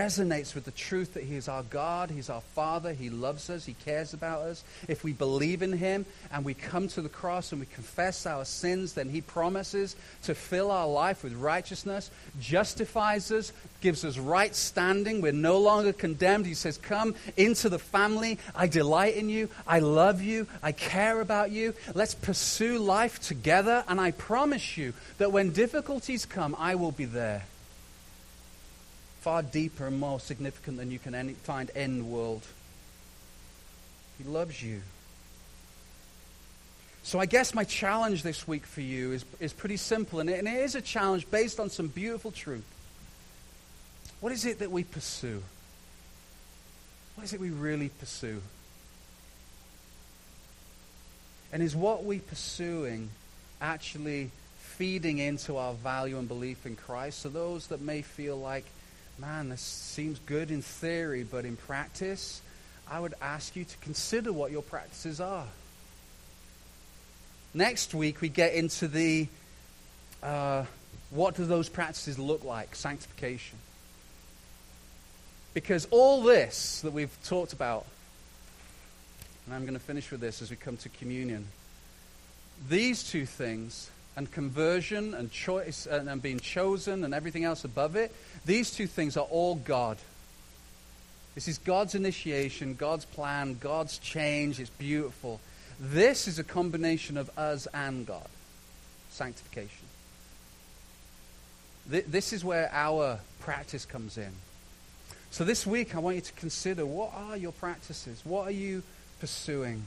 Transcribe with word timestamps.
resonates 0.00 0.54
with 0.54 0.64
the 0.64 0.70
truth 0.70 1.12
that 1.12 1.24
He 1.24 1.36
is 1.36 1.46
our 1.46 1.62
God, 1.64 2.10
He's 2.10 2.30
our 2.30 2.40
Father, 2.40 2.94
He 2.94 3.10
loves 3.10 3.50
us, 3.50 3.66
He 3.66 3.74
cares 3.74 4.14
about 4.14 4.40
us. 4.42 4.64
If 4.88 5.04
we 5.04 5.12
believe 5.12 5.60
in 5.60 5.72
Him 5.72 6.06
and 6.32 6.42
we 6.42 6.54
come 6.54 6.88
to 6.88 7.02
the 7.02 7.10
cross 7.10 7.52
and 7.52 7.60
we 7.60 7.66
confess 7.66 8.24
our 8.24 8.46
sins, 8.46 8.94
then 8.94 9.10
He 9.10 9.20
promises 9.20 9.96
to 10.22 10.34
fill 10.34 10.70
our 10.70 10.88
life 10.88 11.22
with 11.22 11.34
righteousness, 11.34 12.10
justifies 12.40 13.30
us, 13.30 13.52
gives 13.82 14.02
us 14.02 14.16
right 14.16 14.54
standing. 14.54 15.20
We're 15.20 15.32
no 15.32 15.58
longer 15.58 15.92
condemned. 15.92 16.46
He 16.46 16.54
says, 16.54 16.78
Come 16.78 17.14
into 17.36 17.68
the 17.68 17.78
family. 17.78 18.38
I 18.54 18.68
delight 18.68 19.16
in 19.16 19.28
you. 19.28 19.50
I 19.66 19.80
love 19.80 20.22
you. 20.22 20.46
I 20.62 20.72
care 20.72 21.20
about 21.20 21.50
you. 21.50 21.74
Let's 21.94 22.14
pursue 22.14 22.78
life 22.78 23.20
together. 23.20 23.84
And 23.86 24.00
I 24.00 24.12
promise 24.12 24.78
you 24.78 24.94
that 25.18 25.30
when 25.30 25.50
difficulties 25.50 26.24
come, 26.24 26.56
I 26.58 26.74
will 26.76 26.92
be 26.92 27.04
there 27.04 27.44
far 29.20 29.42
deeper 29.42 29.86
and 29.86 29.98
more 29.98 30.18
significant 30.18 30.78
than 30.78 30.90
you 30.90 30.98
can 30.98 31.14
any, 31.14 31.34
find 31.34 31.70
in 31.70 31.98
the 31.98 32.04
world. 32.04 32.42
He 34.18 34.24
loves 34.24 34.62
you. 34.62 34.82
So 37.02 37.18
I 37.18 37.26
guess 37.26 37.54
my 37.54 37.64
challenge 37.64 38.22
this 38.22 38.46
week 38.46 38.66
for 38.66 38.82
you 38.82 39.12
is, 39.12 39.24
is 39.38 39.52
pretty 39.52 39.76
simple, 39.76 40.20
and 40.20 40.28
it, 40.28 40.38
and 40.38 40.48
it 40.48 40.56
is 40.56 40.74
a 40.74 40.82
challenge 40.82 41.30
based 41.30 41.58
on 41.58 41.70
some 41.70 41.88
beautiful 41.88 42.30
truth. 42.30 42.64
What 44.20 44.32
is 44.32 44.44
it 44.44 44.58
that 44.58 44.70
we 44.70 44.84
pursue? 44.84 45.42
What 47.14 47.24
is 47.24 47.32
it 47.32 47.40
we 47.40 47.50
really 47.50 47.88
pursue? 47.88 48.42
And 51.52 51.62
is 51.62 51.74
what 51.74 52.04
we 52.04 52.18
pursuing 52.18 53.10
actually 53.60 54.30
feeding 54.58 55.18
into 55.18 55.56
our 55.56 55.74
value 55.74 56.18
and 56.18 56.28
belief 56.28 56.64
in 56.64 56.76
Christ? 56.76 57.20
So 57.20 57.28
those 57.28 57.66
that 57.68 57.80
may 57.80 58.02
feel 58.02 58.36
like 58.36 58.64
man, 59.20 59.50
this 59.50 59.60
seems 59.60 60.18
good 60.20 60.50
in 60.50 60.62
theory, 60.62 61.24
but 61.24 61.44
in 61.44 61.56
practice, 61.56 62.40
I 62.90 62.98
would 62.98 63.14
ask 63.20 63.54
you 63.54 63.64
to 63.64 63.76
consider 63.78 64.32
what 64.32 64.50
your 64.50 64.62
practices 64.62 65.20
are. 65.20 65.46
Next 67.52 67.92
week, 67.92 68.20
we 68.20 68.28
get 68.28 68.54
into 68.54 68.88
the 68.88 69.28
uh, 70.22 70.64
what 71.10 71.34
do 71.34 71.44
those 71.44 71.68
practices 71.68 72.18
look 72.18 72.44
like? 72.44 72.74
Sanctification. 72.74 73.58
Because 75.52 75.86
all 75.90 76.22
this 76.22 76.80
that 76.82 76.92
we've 76.92 77.16
talked 77.24 77.52
about, 77.52 77.84
and 79.44 79.54
I'm 79.54 79.62
going 79.62 79.74
to 79.74 79.80
finish 79.80 80.10
with 80.10 80.20
this 80.20 80.40
as 80.40 80.50
we 80.50 80.56
come 80.56 80.76
to 80.78 80.88
communion, 80.88 81.46
these 82.68 83.02
two 83.02 83.26
things 83.26 83.90
and 84.20 84.30
conversion 84.30 85.14
and 85.14 85.32
choice 85.32 85.86
and, 85.86 86.06
and 86.06 86.20
being 86.20 86.38
chosen 86.38 87.04
and 87.04 87.14
everything 87.14 87.44
else 87.44 87.64
above 87.64 87.96
it, 87.96 88.14
these 88.44 88.70
two 88.70 88.86
things 88.86 89.16
are 89.16 89.24
all 89.30 89.54
God. 89.54 89.96
This 91.34 91.48
is 91.48 91.56
God's 91.56 91.94
initiation, 91.94 92.74
God's 92.74 93.06
plan, 93.06 93.56
God's 93.58 93.96
change. 93.96 94.60
It's 94.60 94.68
beautiful. 94.68 95.40
This 95.80 96.28
is 96.28 96.38
a 96.38 96.44
combination 96.44 97.16
of 97.16 97.30
us 97.38 97.66
and 97.72 98.06
God. 98.06 98.28
Sanctification. 99.08 99.86
This 101.86 102.34
is 102.34 102.44
where 102.44 102.68
our 102.74 103.20
practice 103.38 103.86
comes 103.86 104.18
in. 104.18 104.32
So 105.30 105.44
this 105.44 105.66
week, 105.66 105.96
I 105.96 105.98
want 106.00 106.16
you 106.16 106.22
to 106.22 106.32
consider 106.34 106.84
what 106.84 107.14
are 107.14 107.38
your 107.38 107.52
practices? 107.52 108.20
What 108.22 108.48
are 108.48 108.52
you 108.52 108.82
pursuing? 109.18 109.82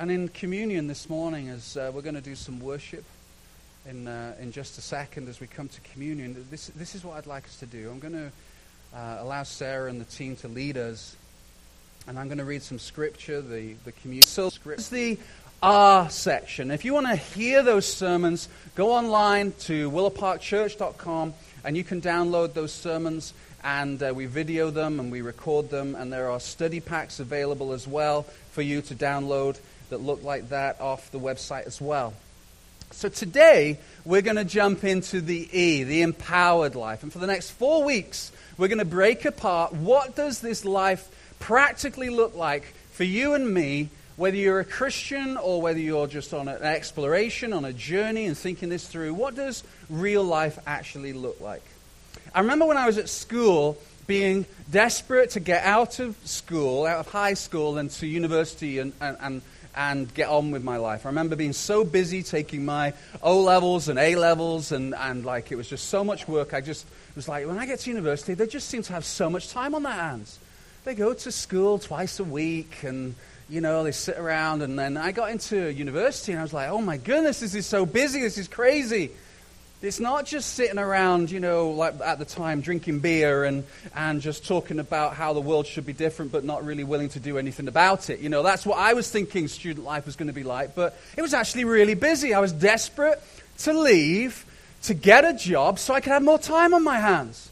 And 0.00 0.12
in 0.12 0.28
communion 0.28 0.86
this 0.86 1.10
morning, 1.10 1.48
as 1.48 1.76
uh, 1.76 1.90
we're 1.92 2.02
going 2.02 2.14
to 2.14 2.20
do 2.20 2.36
some 2.36 2.60
worship 2.60 3.02
in, 3.84 4.06
uh, 4.06 4.36
in 4.40 4.52
just 4.52 4.78
a 4.78 4.80
second 4.80 5.28
as 5.28 5.40
we 5.40 5.48
come 5.48 5.68
to 5.68 5.80
communion, 5.80 6.46
this, 6.52 6.68
this 6.68 6.94
is 6.94 7.02
what 7.02 7.16
I'd 7.16 7.26
like 7.26 7.44
us 7.46 7.56
to 7.58 7.66
do. 7.66 7.90
I'm 7.90 7.98
going 7.98 8.12
to 8.12 8.30
uh, 8.96 9.16
allow 9.18 9.42
Sarah 9.42 9.90
and 9.90 10.00
the 10.00 10.04
team 10.04 10.36
to 10.36 10.46
lead 10.46 10.76
us. 10.76 11.16
And 12.06 12.16
I'm 12.16 12.28
going 12.28 12.38
to 12.38 12.44
read 12.44 12.62
some 12.62 12.78
scripture, 12.78 13.40
the, 13.40 13.72
the 13.84 13.90
communion. 13.90 14.22
So, 14.22 14.50
script. 14.50 14.78
is 14.78 14.88
the 14.88 15.18
R 15.64 16.08
section. 16.10 16.70
If 16.70 16.84
you 16.84 16.94
want 16.94 17.08
to 17.08 17.16
hear 17.16 17.64
those 17.64 17.92
sermons, 17.92 18.48
go 18.76 18.92
online 18.92 19.50
to 19.62 19.90
willowparkchurch.com 19.90 21.34
and 21.64 21.76
you 21.76 21.82
can 21.82 22.00
download 22.00 22.54
those 22.54 22.72
sermons 22.72 23.34
and 23.64 24.00
uh, 24.00 24.12
we 24.14 24.26
video 24.26 24.70
them 24.70 25.00
and 25.00 25.10
we 25.10 25.22
record 25.22 25.70
them 25.70 25.96
and 25.96 26.12
there 26.12 26.30
are 26.30 26.38
study 26.38 26.78
packs 26.78 27.18
available 27.18 27.72
as 27.72 27.88
well 27.88 28.22
for 28.52 28.62
you 28.62 28.80
to 28.82 28.94
download 28.94 29.58
that 29.90 29.98
look 29.98 30.22
like 30.22 30.50
that 30.50 30.80
off 30.80 31.10
the 31.10 31.20
website 31.20 31.66
as 31.66 31.80
well. 31.80 32.14
So 32.90 33.08
today, 33.08 33.78
we're 34.04 34.22
going 34.22 34.36
to 34.36 34.44
jump 34.44 34.82
into 34.82 35.20
the 35.20 35.48
E, 35.52 35.84
the 35.84 36.02
empowered 36.02 36.74
life. 36.74 37.02
And 37.02 37.12
for 37.12 37.18
the 37.18 37.26
next 37.26 37.50
four 37.50 37.84
weeks, 37.84 38.32
we're 38.56 38.68
going 38.68 38.78
to 38.78 38.84
break 38.84 39.24
apart 39.24 39.74
what 39.74 40.16
does 40.16 40.40
this 40.40 40.64
life 40.64 41.08
practically 41.38 42.08
look 42.08 42.34
like 42.34 42.64
for 42.92 43.04
you 43.04 43.34
and 43.34 43.52
me, 43.52 43.90
whether 44.16 44.36
you're 44.36 44.60
a 44.60 44.64
Christian 44.64 45.36
or 45.36 45.62
whether 45.62 45.78
you're 45.78 46.06
just 46.06 46.34
on 46.34 46.48
an 46.48 46.62
exploration, 46.62 47.52
on 47.52 47.64
a 47.64 47.72
journey 47.72 48.26
and 48.26 48.36
thinking 48.36 48.68
this 48.68 48.88
through. 48.88 49.14
What 49.14 49.36
does 49.36 49.62
real 49.88 50.24
life 50.24 50.58
actually 50.66 51.12
look 51.12 51.40
like? 51.40 51.62
I 52.34 52.40
remember 52.40 52.66
when 52.66 52.76
I 52.76 52.86
was 52.86 52.98
at 52.98 53.08
school 53.08 53.78
being 54.06 54.46
desperate 54.70 55.30
to 55.30 55.40
get 55.40 55.62
out 55.64 55.98
of 55.98 56.16
school, 56.24 56.86
out 56.86 56.98
of 56.98 57.08
high 57.08 57.34
school, 57.34 57.78
and 57.78 57.90
to 57.90 58.06
university 58.06 58.78
and, 58.78 58.92
and, 59.00 59.16
and 59.20 59.42
and 59.74 60.12
get 60.14 60.28
on 60.28 60.50
with 60.50 60.64
my 60.64 60.76
life. 60.76 61.06
I 61.06 61.10
remember 61.10 61.36
being 61.36 61.52
so 61.52 61.84
busy 61.84 62.22
taking 62.22 62.64
my 62.64 62.94
O 63.22 63.40
levels 63.40 63.88
and 63.88 63.98
A 63.98 64.16
levels, 64.16 64.72
and, 64.72 64.94
and 64.94 65.24
like 65.24 65.52
it 65.52 65.56
was 65.56 65.68
just 65.68 65.88
so 65.88 66.02
much 66.02 66.26
work. 66.26 66.54
I 66.54 66.60
just 66.60 66.86
was 67.14 67.28
like, 67.28 67.46
when 67.46 67.58
I 67.58 67.66
get 67.66 67.80
to 67.80 67.90
university, 67.90 68.34
they 68.34 68.46
just 68.46 68.68
seem 68.68 68.82
to 68.82 68.92
have 68.92 69.04
so 69.04 69.28
much 69.28 69.50
time 69.50 69.74
on 69.74 69.82
their 69.82 69.92
hands. 69.92 70.38
They 70.84 70.94
go 70.94 71.12
to 71.12 71.32
school 71.32 71.78
twice 71.78 72.20
a 72.20 72.24
week, 72.24 72.82
and 72.82 73.14
you 73.48 73.60
know, 73.60 73.82
they 73.84 73.92
sit 73.92 74.18
around. 74.18 74.62
And 74.62 74.78
then 74.78 74.96
I 74.96 75.12
got 75.12 75.30
into 75.30 75.72
university, 75.72 76.32
and 76.32 76.40
I 76.40 76.42
was 76.42 76.52
like, 76.52 76.68
oh 76.70 76.80
my 76.80 76.96
goodness, 76.96 77.40
this 77.40 77.54
is 77.54 77.66
so 77.66 77.86
busy. 77.86 78.20
This 78.20 78.38
is 78.38 78.48
crazy. 78.48 79.10
It's 79.80 80.00
not 80.00 80.26
just 80.26 80.54
sitting 80.54 80.78
around, 80.78 81.30
you 81.30 81.38
know, 81.38 81.70
like 81.70 82.00
at 82.00 82.18
the 82.18 82.24
time 82.24 82.62
drinking 82.62 82.98
beer 82.98 83.44
and, 83.44 83.62
and 83.94 84.20
just 84.20 84.44
talking 84.44 84.80
about 84.80 85.14
how 85.14 85.34
the 85.34 85.40
world 85.40 85.68
should 85.68 85.86
be 85.86 85.92
different, 85.92 86.32
but 86.32 86.42
not 86.42 86.64
really 86.64 86.82
willing 86.82 87.10
to 87.10 87.20
do 87.20 87.38
anything 87.38 87.68
about 87.68 88.10
it. 88.10 88.18
You 88.18 88.28
know, 88.28 88.42
that's 88.42 88.66
what 88.66 88.76
I 88.76 88.94
was 88.94 89.08
thinking 89.08 89.46
student 89.46 89.86
life 89.86 90.04
was 90.04 90.16
going 90.16 90.26
to 90.26 90.32
be 90.32 90.42
like, 90.42 90.74
but 90.74 90.98
it 91.16 91.22
was 91.22 91.32
actually 91.32 91.64
really 91.64 91.94
busy. 91.94 92.34
I 92.34 92.40
was 92.40 92.52
desperate 92.52 93.22
to 93.58 93.72
leave, 93.72 94.44
to 94.82 94.94
get 94.94 95.24
a 95.24 95.32
job, 95.32 95.78
so 95.78 95.94
I 95.94 96.00
could 96.00 96.12
have 96.12 96.24
more 96.24 96.40
time 96.40 96.74
on 96.74 96.82
my 96.82 96.98
hands. 96.98 97.48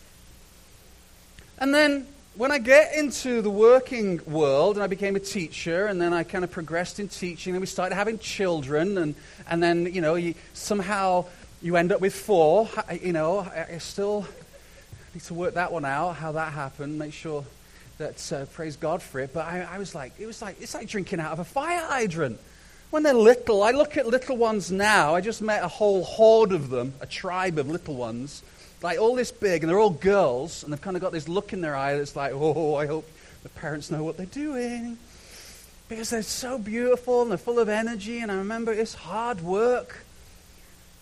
And 1.59 1.73
then 1.73 2.09
when 2.35 2.51
I 2.51 2.59
get 2.59 2.95
into 2.95 3.41
the 3.41 3.51
working 3.51 4.21
world 4.27 4.77
and 4.77 4.83
I 4.83 4.89
became 4.89 5.17
a 5.17 5.21
teacher 5.21 5.87
and 5.87 6.01
then 6.01 6.13
I 6.13 6.23
kind 6.23 6.45
of 6.45 6.51
progressed 6.51 7.01
in 7.01 7.09
teaching 7.09 7.55
and 7.55 7.61
we 7.61 7.67
started 7.67 7.95
having 7.95 8.19
children 8.19 8.99
and, 8.99 9.15
and 9.49 9.63
then, 9.63 9.95
you 9.95 10.03
know, 10.03 10.17
you 10.17 10.35
somehow 10.53 11.25
you 11.63 11.77
end 11.77 11.93
up 11.93 12.01
with 12.01 12.15
four. 12.15 12.69
You 13.01 13.13
know, 13.13 13.41
I 13.41 13.79
still 13.79 14.27
need 15.15 15.23
to 15.25 15.35
work 15.35 15.55
that 15.55 15.73
one 15.73 15.85
out, 15.85 16.17
how 16.17 16.33
that 16.33 16.53
happened, 16.53 16.99
make 16.99 17.13
sure 17.13 17.45
that, 17.99 18.33
uh, 18.33 18.45
praise 18.47 18.77
God 18.77 19.03
for 19.03 19.21
it. 19.21 19.33
But 19.33 19.47
I, 19.47 19.67
I 19.73 19.79
was 19.79 19.95
like, 19.95 20.13
it 20.19 20.27
was 20.27 20.43
like, 20.43 20.61
it's 20.61 20.75
like 20.75 20.89
drinking 20.89 21.21
out 21.21 21.33
of 21.33 21.39
a 21.39 21.45
fire 21.45 21.81
hydrant. 21.87 22.39
When 22.91 23.03
they're 23.03 23.15
little, 23.15 23.63
I 23.63 23.73
look 23.73 23.97
at 23.97 24.07
little 24.07 24.37
ones 24.37 24.71
now. 24.71 25.15
I 25.15 25.21
just 25.21 25.43
met 25.43 25.63
a 25.63 25.69
whole 25.69 26.05
horde 26.05 26.53
of 26.53 26.71
them, 26.71 26.95
a 27.01 27.07
tribe 27.07 27.59
of 27.59 27.69
little 27.69 27.97
ones, 27.97 28.43
like 28.83 28.99
all 28.99 29.17
this 29.17 29.33
big, 29.33 29.63
and 29.63 29.71
they're 29.71 29.79
all 29.79 29.91
girls, 29.91 30.63
and 30.63 30.73
they've 30.73 30.81
kind 30.81 30.97
of 30.97 31.03
got 31.03 31.13
this 31.13 31.29
look 31.29 31.53
in 31.53 31.63
their 31.63 31.75
eye 31.75 31.97
that's 31.97 32.15
like, 32.15 32.33
oh, 32.35 32.75
I 32.75 32.87
hope 32.87 33.09
the 33.43 33.49
parents 33.49 33.91
know 33.91 34.05
what 34.05 34.17
they're 34.17 34.27
doing. 34.27 34.99
Because 35.89 36.11
they're 36.11 36.23
so 36.23 36.59
beautiful 36.59 37.23
and 37.23 37.31
they're 37.31 37.39
full 37.39 37.59
of 37.59 37.69
energy, 37.69 38.21
and 38.21 38.31
I 38.31 38.37
remember 38.37 38.73
it's 38.73 38.95
hard 38.95 39.41
work. 39.41 40.06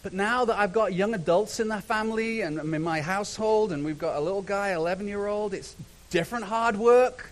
But 0.05 0.13
now 0.13 0.45
that 0.45 0.59
I've 0.59 0.75
got 0.75 0.93
young 0.93 1.15
adults 1.15 1.61
in 1.61 1.69
the 1.69 1.81
family 1.81 2.43
and 2.43 2.59
in 2.59 2.83
my 2.83 3.01
household, 3.01 3.73
and 3.73 3.87
we've 3.87 3.99
got 3.99 4.17
a 4.17 4.21
little 4.21 4.43
guy, 4.43 4.75
11 4.75 5.09
year 5.09 5.27
old, 5.27 5.55
it's 5.55 5.75
different 6.11 6.45
hard 6.45 6.77
work. 6.77 7.31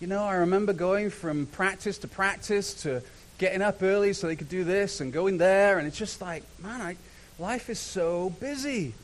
You 0.00 0.06
know, 0.06 0.24
I 0.24 0.36
remember 0.36 0.72
going 0.72 1.10
from 1.10 1.44
practice 1.44 1.98
to 1.98 2.08
practice 2.08 2.72
to 2.82 3.02
getting 3.36 3.60
up 3.60 3.82
early 3.82 4.14
so 4.14 4.26
they 4.26 4.36
could 4.36 4.48
do 4.48 4.64
this 4.64 5.02
and 5.02 5.12
going 5.12 5.36
there, 5.36 5.78
and 5.78 5.86
it's 5.86 5.98
just 5.98 6.22
like, 6.22 6.44
man, 6.62 6.80
I, 6.80 6.96
life 7.38 7.68
is 7.68 7.78
so 7.78 8.30
busy 8.40 8.94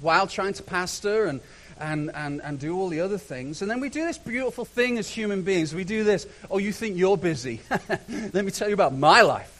while 0.00 0.26
trying 0.26 0.54
to 0.54 0.64
pastor 0.64 1.26
and, 1.26 1.40
and, 1.78 2.10
and, 2.16 2.42
and 2.42 2.58
do 2.58 2.76
all 2.76 2.88
the 2.88 3.00
other 3.00 3.16
things. 3.16 3.62
And 3.62 3.70
then 3.70 3.78
we 3.78 3.90
do 3.90 4.04
this 4.04 4.18
beautiful 4.18 4.64
thing 4.64 4.98
as 4.98 5.08
human 5.08 5.42
beings. 5.42 5.72
We 5.72 5.84
do 5.84 6.02
this, 6.02 6.26
oh, 6.50 6.58
you 6.58 6.72
think 6.72 6.96
you're 6.96 7.16
busy. 7.16 7.60
Let 8.08 8.44
me 8.44 8.50
tell 8.50 8.66
you 8.66 8.74
about 8.74 8.92
my 8.92 9.20
life. 9.20 9.53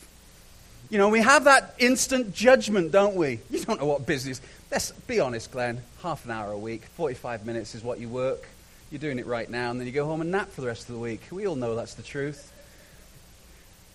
You 0.90 0.98
know, 0.98 1.08
we 1.08 1.20
have 1.20 1.44
that 1.44 1.74
instant 1.78 2.34
judgment, 2.34 2.92
don't 2.92 3.16
we? 3.16 3.40
You 3.50 3.60
don't 3.64 3.80
know 3.80 3.86
what 3.86 4.06
business. 4.06 4.40
Let's 4.70 4.92
be 4.92 5.20
honest, 5.20 5.50
Glenn. 5.50 5.80
Half 6.02 6.24
an 6.24 6.30
hour 6.30 6.52
a 6.52 6.58
week, 6.58 6.84
45 6.96 7.46
minutes 7.46 7.74
is 7.74 7.82
what 7.82 7.98
you 7.98 8.08
work. 8.08 8.46
You're 8.90 9.00
doing 9.00 9.18
it 9.18 9.26
right 9.26 9.48
now, 9.48 9.70
and 9.70 9.80
then 9.80 9.86
you 9.86 9.92
go 9.92 10.04
home 10.04 10.20
and 10.20 10.30
nap 10.30 10.50
for 10.50 10.60
the 10.60 10.66
rest 10.66 10.88
of 10.88 10.94
the 10.94 11.00
week. 11.00 11.22
We 11.30 11.46
all 11.46 11.56
know 11.56 11.74
that's 11.74 11.94
the 11.94 12.02
truth. 12.02 12.52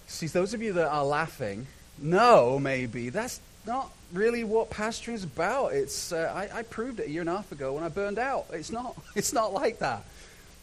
See, 0.08 0.28
those 0.28 0.54
of 0.54 0.62
you 0.62 0.74
that 0.74 0.90
are 0.90 1.06
laughing, 1.06 1.68
no, 2.00 2.58
maybe 2.60 3.10
that's, 3.10 3.40
not 3.66 3.92
really 4.12 4.44
what 4.44 4.70
pastoring 4.70 5.14
is 5.14 5.24
about. 5.24 5.74
It's, 5.74 6.12
uh, 6.12 6.32
I, 6.36 6.60
I, 6.60 6.64
proved 6.64 7.00
it 7.00 7.08
a 7.08 7.10
year 7.10 7.22
and 7.22 7.30
a 7.30 7.36
half 7.36 7.52
ago 7.52 7.74
when 7.74 7.84
I 7.84 7.90
burned 7.90 8.18
out. 8.18 8.48
It's 8.52 8.72
not, 8.72 8.98
it's 9.16 9.34
not 9.34 9.54
like 9.54 9.80
that. 9.80 10.04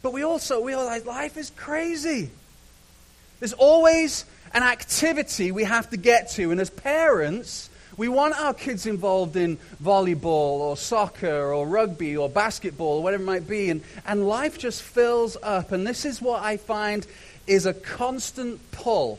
But 0.03 0.13
we 0.13 0.23
also 0.23 0.63
realize 0.65 1.07
life 1.07 1.37
is 1.37 1.51
crazy. 1.51 2.31
There's 3.39 3.53
always 3.53 4.25
an 4.53 4.63
activity 4.63 5.53
we 5.53 5.65
have 5.65 5.91
to 5.91 5.97
get 5.97 6.31
to. 6.33 6.51
And 6.51 6.61
as 6.61 6.71
parents, 6.71 7.71
we 7.97 8.09
want 8.09 8.39
our 8.39 8.55
kids 8.55 8.87
involved 8.87 9.37
in 9.37 9.59
volleyball 9.83 10.61
or 10.61 10.77
soccer 10.77 11.53
or 11.53 11.67
rugby 11.67 12.17
or 12.17 12.29
basketball 12.29 12.99
or 12.99 13.03
whatever 13.03 13.23
it 13.23 13.27
might 13.27 13.49
be. 13.49 13.71
And, 13.71 13.83
and 14.07 14.29
life 14.29 14.59
just 14.59 14.83
fills 14.83 15.37
up. 15.43 15.73
And 15.73 15.87
this 15.87 16.05
is 16.05 16.21
what 16.21 16.43
I 16.43 16.57
find 16.57 17.07
is 17.47 17.67
a 17.67 17.75
constant 17.75 18.71
pull. 18.73 19.19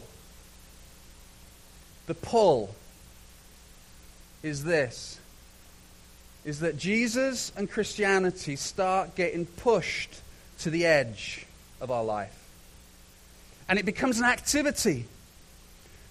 The 2.05 2.13
pull 2.13 2.75
is 4.43 4.63
this 4.63 5.19
is 6.45 6.61
that 6.61 6.77
Jesus 6.77 7.51
and 7.57 7.69
Christianity 7.69 8.55
start 8.55 9.15
getting 9.15 9.45
pushed 9.45 10.21
to 10.59 10.69
the 10.69 10.85
edge 10.85 11.45
of 11.81 11.91
our 11.91 12.05
life. 12.05 12.33
And 13.67 13.77
it 13.77 13.83
becomes 13.83 14.17
an 14.19 14.23
activity. 14.23 15.07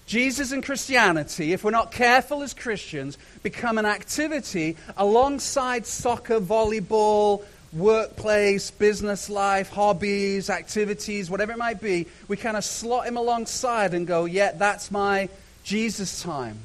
Jesus 0.07 0.53
and 0.53 0.63
Christianity, 0.63 1.51
if 1.51 1.65
we're 1.65 1.71
not 1.71 1.91
careful 1.91 2.41
as 2.41 2.53
Christians, 2.53 3.17
become 3.43 3.77
an 3.77 3.85
activity 3.85 4.77
alongside 4.95 5.85
soccer, 5.85 6.39
volleyball, 6.39 7.43
workplace, 7.73 8.71
business 8.71 9.29
life, 9.29 9.69
hobbies, 9.69 10.49
activities, 10.49 11.29
whatever 11.29 11.51
it 11.51 11.57
might 11.57 11.81
be. 11.81 12.07
We 12.29 12.37
kind 12.37 12.55
of 12.55 12.63
slot 12.63 13.05
him 13.05 13.17
alongside 13.17 13.93
and 13.93 14.07
go, 14.07 14.23
yeah, 14.23 14.53
that's 14.53 14.91
my 14.91 15.27
Jesus 15.65 16.23
time. 16.23 16.57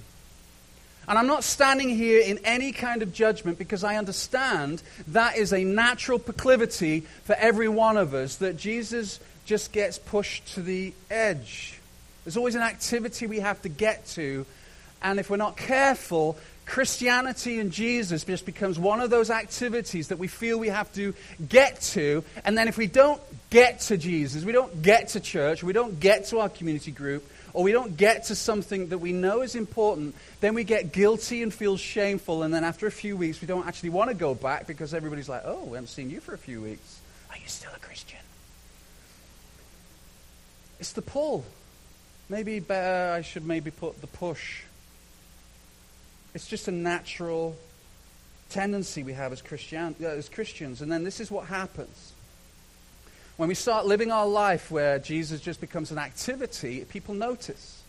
And 1.09 1.19
I'm 1.19 1.27
not 1.27 1.43
standing 1.43 1.89
here 1.89 2.23
in 2.23 2.39
any 2.45 2.71
kind 2.71 3.03
of 3.03 3.13
judgment 3.13 3.59
because 3.59 3.83
I 3.83 3.97
understand 3.97 4.85
that 5.09 5.37
is 5.37 5.53
a 5.53 5.65
natural 5.65 6.21
proclivity 6.21 7.01
for 7.25 7.35
every 7.35 7.69
one 7.69 7.97
of 7.97 8.15
us 8.15 8.37
that 8.37 8.57
Jesus 8.57 9.19
just 9.45 9.73
gets 9.73 9.99
pushed 9.99 10.55
to 10.55 10.63
the 10.63 10.95
edge. 11.11 11.81
There's 12.25 12.37
always 12.37 12.55
an 12.55 12.63
activity 12.63 13.27
we 13.27 13.41
have 13.41 13.61
to 13.63 13.69
get 13.69 14.07
to. 14.09 14.47
And 15.03 15.19
if 15.19 15.29
we're 15.31 15.37
not 15.37 15.57
careful, 15.57 16.37
Christianity 16.65 17.59
and 17.59 17.73
Jesus 17.73 18.25
just 18.25 18.47
becomes 18.47 18.79
one 18.79 19.01
of 19.01 19.11
those 19.11 19.31
activities 19.31 20.09
that 20.09 20.19
we 20.19 20.29
feel 20.29 20.59
we 20.59 20.69
have 20.69 20.93
to 20.95 21.15
get 21.49 21.81
to. 21.81 22.25
And 22.45 22.57
then 22.57 22.69
if 22.69 22.77
we 22.77 22.87
don't 22.87 23.21
get 23.51 23.81
to 23.81 23.97
Jesus, 23.97 24.45
we 24.45 24.53
don't 24.53 24.83
get 24.83 25.09
to 25.09 25.21
church, 25.21 25.63
we 25.63 25.73
don't 25.73 25.99
get 25.99 26.27
to 26.27 26.39
our 26.39 26.49
community 26.49 26.93
group, 26.93 27.29
or 27.53 27.65
we 27.65 27.73
don't 27.73 27.97
get 27.97 28.25
to 28.25 28.35
something 28.35 28.89
that 28.89 28.99
we 28.99 29.13
know 29.13 29.43
is 29.43 29.55
important, 29.55 30.15
then 30.41 30.55
we 30.55 30.65
get 30.65 30.93
guilty 30.93 31.43
and 31.43 31.53
feel 31.53 31.77
shameful. 31.77 32.45
And 32.45 32.55
then 32.55 32.65
after 32.65 32.87
a 32.87 32.93
few 32.93 33.17
weeks, 33.17 33.41
we 33.41 33.47
don't 33.47 33.67
actually 33.67 33.91
want 33.91 34.11
to 34.11 34.15
go 34.15 34.35
back 34.35 34.67
because 34.67 34.95
everybody's 34.95 35.29
like, 35.29 35.43
oh, 35.45 35.65
we 35.65 35.73
haven't 35.73 35.89
seen 35.89 36.11
you 36.11 36.21
for 36.21 36.33
a 36.33 36.39
few 36.39 36.63
weeks. 36.63 37.01
Are 37.31 37.37
you 37.37 37.49
still 37.49 37.73
a 37.75 37.81
Christian? 37.81 38.21
It's 40.79 40.93
the 40.93 41.03
pull. 41.03 41.45
Maybe 42.33 42.61
better, 42.61 43.13
I 43.13 43.21
should 43.21 43.45
maybe 43.45 43.71
put 43.71 44.01
the 44.01 44.07
push. 44.07 44.63
It's 46.35 46.47
just 46.47 46.67
a 46.67 46.71
natural 46.71 47.55
tendency 48.49 49.03
we 49.03 49.13
have 49.13 49.33
as, 49.33 49.43
Christian, 49.43 49.95
uh, 50.03 50.07
as 50.07 50.31
Christians. 50.31 50.81
And 50.81 50.91
then 50.91 51.05
this 51.05 51.21
is 51.21 51.31
what 51.31 51.49
happens. 51.49 52.15
When 53.37 53.51
we 53.51 53.55
start 53.55 53.85
living 53.85 54.11
our 54.11 54.27
life 54.27 54.71
where 54.71 54.99
Jesus 54.99 55.43
just 55.43 55.61
becomes 55.61 55.91
an 55.91 55.99
activity, 55.99 56.83
people 56.87 57.13
notice. 57.13 57.83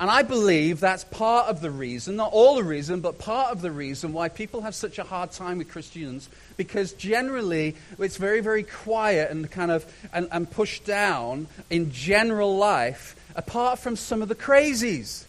And 0.00 0.10
I 0.10 0.22
believe 0.22 0.80
that's 0.80 1.04
part 1.04 1.46
of 1.46 1.60
the 1.60 1.70
reason, 1.70 2.16
not 2.16 2.32
all 2.32 2.56
the 2.56 2.64
reason, 2.64 3.00
but 3.00 3.20
part 3.20 3.52
of 3.52 3.62
the 3.62 3.70
reason 3.70 4.12
why 4.12 4.30
people 4.30 4.62
have 4.62 4.74
such 4.74 4.98
a 4.98 5.04
hard 5.04 5.30
time 5.30 5.58
with 5.58 5.68
Christians, 5.68 6.28
because 6.56 6.92
generally 6.94 7.76
it's 8.00 8.16
very, 8.16 8.40
very 8.40 8.64
quiet 8.64 9.30
and 9.30 9.48
kind 9.48 9.70
of 9.70 9.86
and, 10.12 10.26
and 10.32 10.50
pushed 10.50 10.84
down 10.84 11.46
in 11.70 11.92
general 11.92 12.56
life, 12.56 13.14
apart 13.34 13.78
from 13.78 13.96
some 13.96 14.22
of 14.22 14.28
the 14.28 14.34
crazies. 14.34 15.24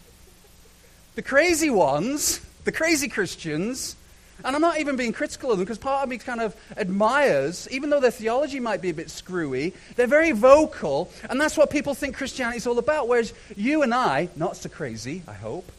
The 1.15 1.21
crazy 1.21 1.69
ones, 1.69 2.39
the 2.65 2.71
crazy 2.71 3.07
Christians, 3.07 3.95
and 4.43 4.55
I'm 4.55 4.61
not 4.61 4.79
even 4.79 4.97
being 4.97 5.13
critical 5.13 5.51
of 5.51 5.57
them 5.57 5.65
because 5.65 5.77
part 5.77 6.03
of 6.03 6.09
me 6.09 6.17
kind 6.17 6.41
of 6.41 6.55
admires, 6.75 7.67
even 7.71 7.89
though 7.89 8.01
their 8.01 8.11
theology 8.11 8.59
might 8.59 8.81
be 8.81 8.89
a 8.89 8.93
bit 8.93 9.09
screwy, 9.09 9.73
they're 9.95 10.07
very 10.07 10.33
vocal, 10.33 11.09
and 11.29 11.39
that's 11.39 11.57
what 11.57 11.69
people 11.69 11.93
think 11.93 12.17
Christianity 12.17 12.57
is 12.57 12.67
all 12.67 12.77
about. 12.77 13.07
Whereas 13.07 13.33
you 13.55 13.81
and 13.81 13.93
I, 13.93 14.29
not 14.35 14.57
so 14.57 14.67
crazy, 14.67 15.23
I 15.27 15.33
hope, 15.33 15.71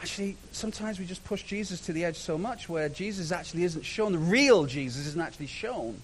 actually, 0.00 0.36
sometimes 0.52 0.98
we 0.98 1.06
just 1.06 1.24
push 1.24 1.42
Jesus 1.42 1.80
to 1.82 1.92
the 1.92 2.04
edge 2.04 2.16
so 2.16 2.36
much 2.36 2.68
where 2.68 2.90
Jesus 2.90 3.32
actually 3.32 3.64
isn't 3.64 3.84
shown, 3.84 4.12
the 4.12 4.18
real 4.18 4.66
Jesus 4.66 5.06
isn't 5.06 5.20
actually 5.20 5.46
shown 5.46 6.00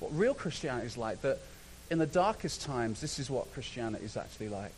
what 0.00 0.14
real 0.14 0.34
Christianity 0.34 0.86
is 0.86 0.98
like. 0.98 1.22
That 1.22 1.38
in 1.90 1.98
the 1.98 2.06
darkest 2.06 2.62
times, 2.62 3.00
this 3.00 3.18
is 3.18 3.28
what 3.28 3.52
Christianity 3.52 4.04
is 4.04 4.16
actually 4.16 4.48
like. 4.48 4.72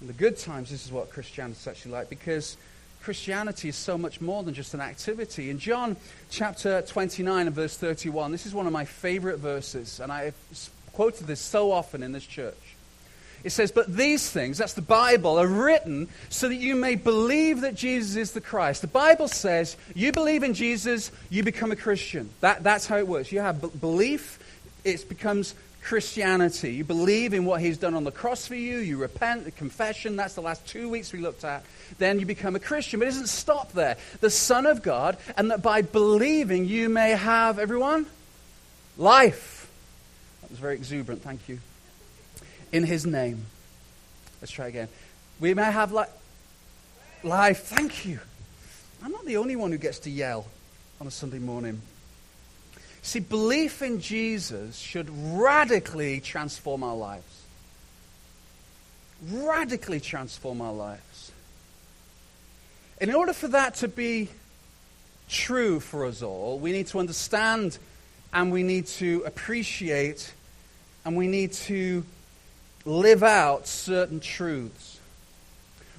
In 0.00 0.06
the 0.06 0.12
good 0.12 0.38
times, 0.38 0.70
this 0.70 0.84
is 0.84 0.92
what 0.92 1.10
Christianity 1.10 1.58
is 1.60 1.66
actually 1.66 1.92
like 1.92 2.10
because 2.10 2.56
Christianity 3.02 3.68
is 3.68 3.76
so 3.76 3.96
much 3.96 4.20
more 4.20 4.42
than 4.42 4.52
just 4.52 4.74
an 4.74 4.80
activity. 4.80 5.50
In 5.50 5.58
John 5.58 5.96
chapter 6.30 6.82
29 6.82 7.46
and 7.46 7.54
verse 7.54 7.76
31, 7.76 8.32
this 8.32 8.46
is 8.46 8.54
one 8.54 8.66
of 8.66 8.72
my 8.72 8.84
favorite 8.84 9.38
verses, 9.38 10.00
and 10.00 10.10
I've 10.10 10.34
quoted 10.92 11.26
this 11.26 11.40
so 11.40 11.72
often 11.72 12.02
in 12.02 12.12
this 12.12 12.26
church. 12.26 12.54
It 13.44 13.50
says, 13.50 13.70
But 13.70 13.94
these 13.94 14.28
things, 14.28 14.58
that's 14.58 14.72
the 14.72 14.82
Bible, 14.82 15.38
are 15.38 15.46
written 15.46 16.08
so 16.30 16.48
that 16.48 16.56
you 16.56 16.74
may 16.74 16.96
believe 16.96 17.60
that 17.60 17.76
Jesus 17.76 18.16
is 18.16 18.32
the 18.32 18.40
Christ. 18.40 18.80
The 18.80 18.88
Bible 18.88 19.28
says, 19.28 19.76
you 19.94 20.10
believe 20.10 20.42
in 20.42 20.52
Jesus, 20.52 21.12
you 21.30 21.44
become 21.44 21.70
a 21.70 21.76
Christian. 21.76 22.30
That, 22.40 22.64
that's 22.64 22.86
how 22.86 22.96
it 22.96 23.06
works. 23.06 23.30
You 23.30 23.40
have 23.40 23.62
b- 23.62 23.68
belief, 23.80 24.40
it 24.84 25.08
becomes 25.08 25.54
Christianity. 25.86 26.74
You 26.74 26.82
believe 26.82 27.32
in 27.32 27.44
what 27.44 27.60
he's 27.60 27.78
done 27.78 27.94
on 27.94 28.02
the 28.02 28.10
cross 28.10 28.44
for 28.48 28.56
you, 28.56 28.78
you 28.78 28.98
repent, 28.98 29.44
the 29.44 29.52
confession, 29.52 30.16
that's 30.16 30.34
the 30.34 30.42
last 30.42 30.66
two 30.66 30.88
weeks 30.88 31.12
we 31.12 31.20
looked 31.20 31.44
at. 31.44 31.64
Then 31.98 32.18
you 32.18 32.26
become 32.26 32.56
a 32.56 32.60
Christian. 32.60 32.98
But 32.98 33.06
it 33.06 33.12
doesn't 33.12 33.28
stop 33.28 33.70
there. 33.70 33.96
The 34.20 34.28
Son 34.28 34.66
of 34.66 34.82
God, 34.82 35.16
and 35.36 35.52
that 35.52 35.62
by 35.62 35.82
believing 35.82 36.66
you 36.66 36.88
may 36.88 37.10
have, 37.10 37.60
everyone, 37.60 38.06
life. 38.98 39.70
That 40.42 40.50
was 40.50 40.58
very 40.58 40.74
exuberant, 40.74 41.22
thank 41.22 41.48
you. 41.48 41.60
In 42.72 42.82
his 42.82 43.06
name. 43.06 43.46
Let's 44.40 44.50
try 44.50 44.66
again. 44.66 44.88
We 45.38 45.54
may 45.54 45.70
have 45.70 45.92
li- 45.92 46.04
life. 47.22 47.62
Thank 47.62 48.04
you. 48.04 48.18
I'm 49.04 49.12
not 49.12 49.24
the 49.24 49.36
only 49.36 49.54
one 49.54 49.70
who 49.70 49.78
gets 49.78 50.00
to 50.00 50.10
yell 50.10 50.46
on 51.00 51.06
a 51.06 51.12
Sunday 51.12 51.38
morning. 51.38 51.80
See, 53.06 53.20
belief 53.20 53.82
in 53.82 54.00
Jesus 54.00 54.76
should 54.76 55.08
radically 55.38 56.18
transform 56.18 56.82
our 56.82 56.96
lives. 56.96 57.44
Radically 59.30 60.00
transform 60.00 60.60
our 60.60 60.72
lives. 60.72 61.30
In 63.00 63.14
order 63.14 63.32
for 63.32 63.46
that 63.46 63.76
to 63.76 63.86
be 63.86 64.28
true 65.28 65.78
for 65.78 66.04
us 66.04 66.20
all, 66.20 66.58
we 66.58 66.72
need 66.72 66.88
to 66.88 66.98
understand 66.98 67.78
and 68.32 68.50
we 68.50 68.64
need 68.64 68.88
to 68.98 69.22
appreciate 69.24 70.34
and 71.04 71.16
we 71.16 71.28
need 71.28 71.52
to 71.52 72.04
live 72.84 73.22
out 73.22 73.68
certain 73.68 74.18
truths. 74.18 74.95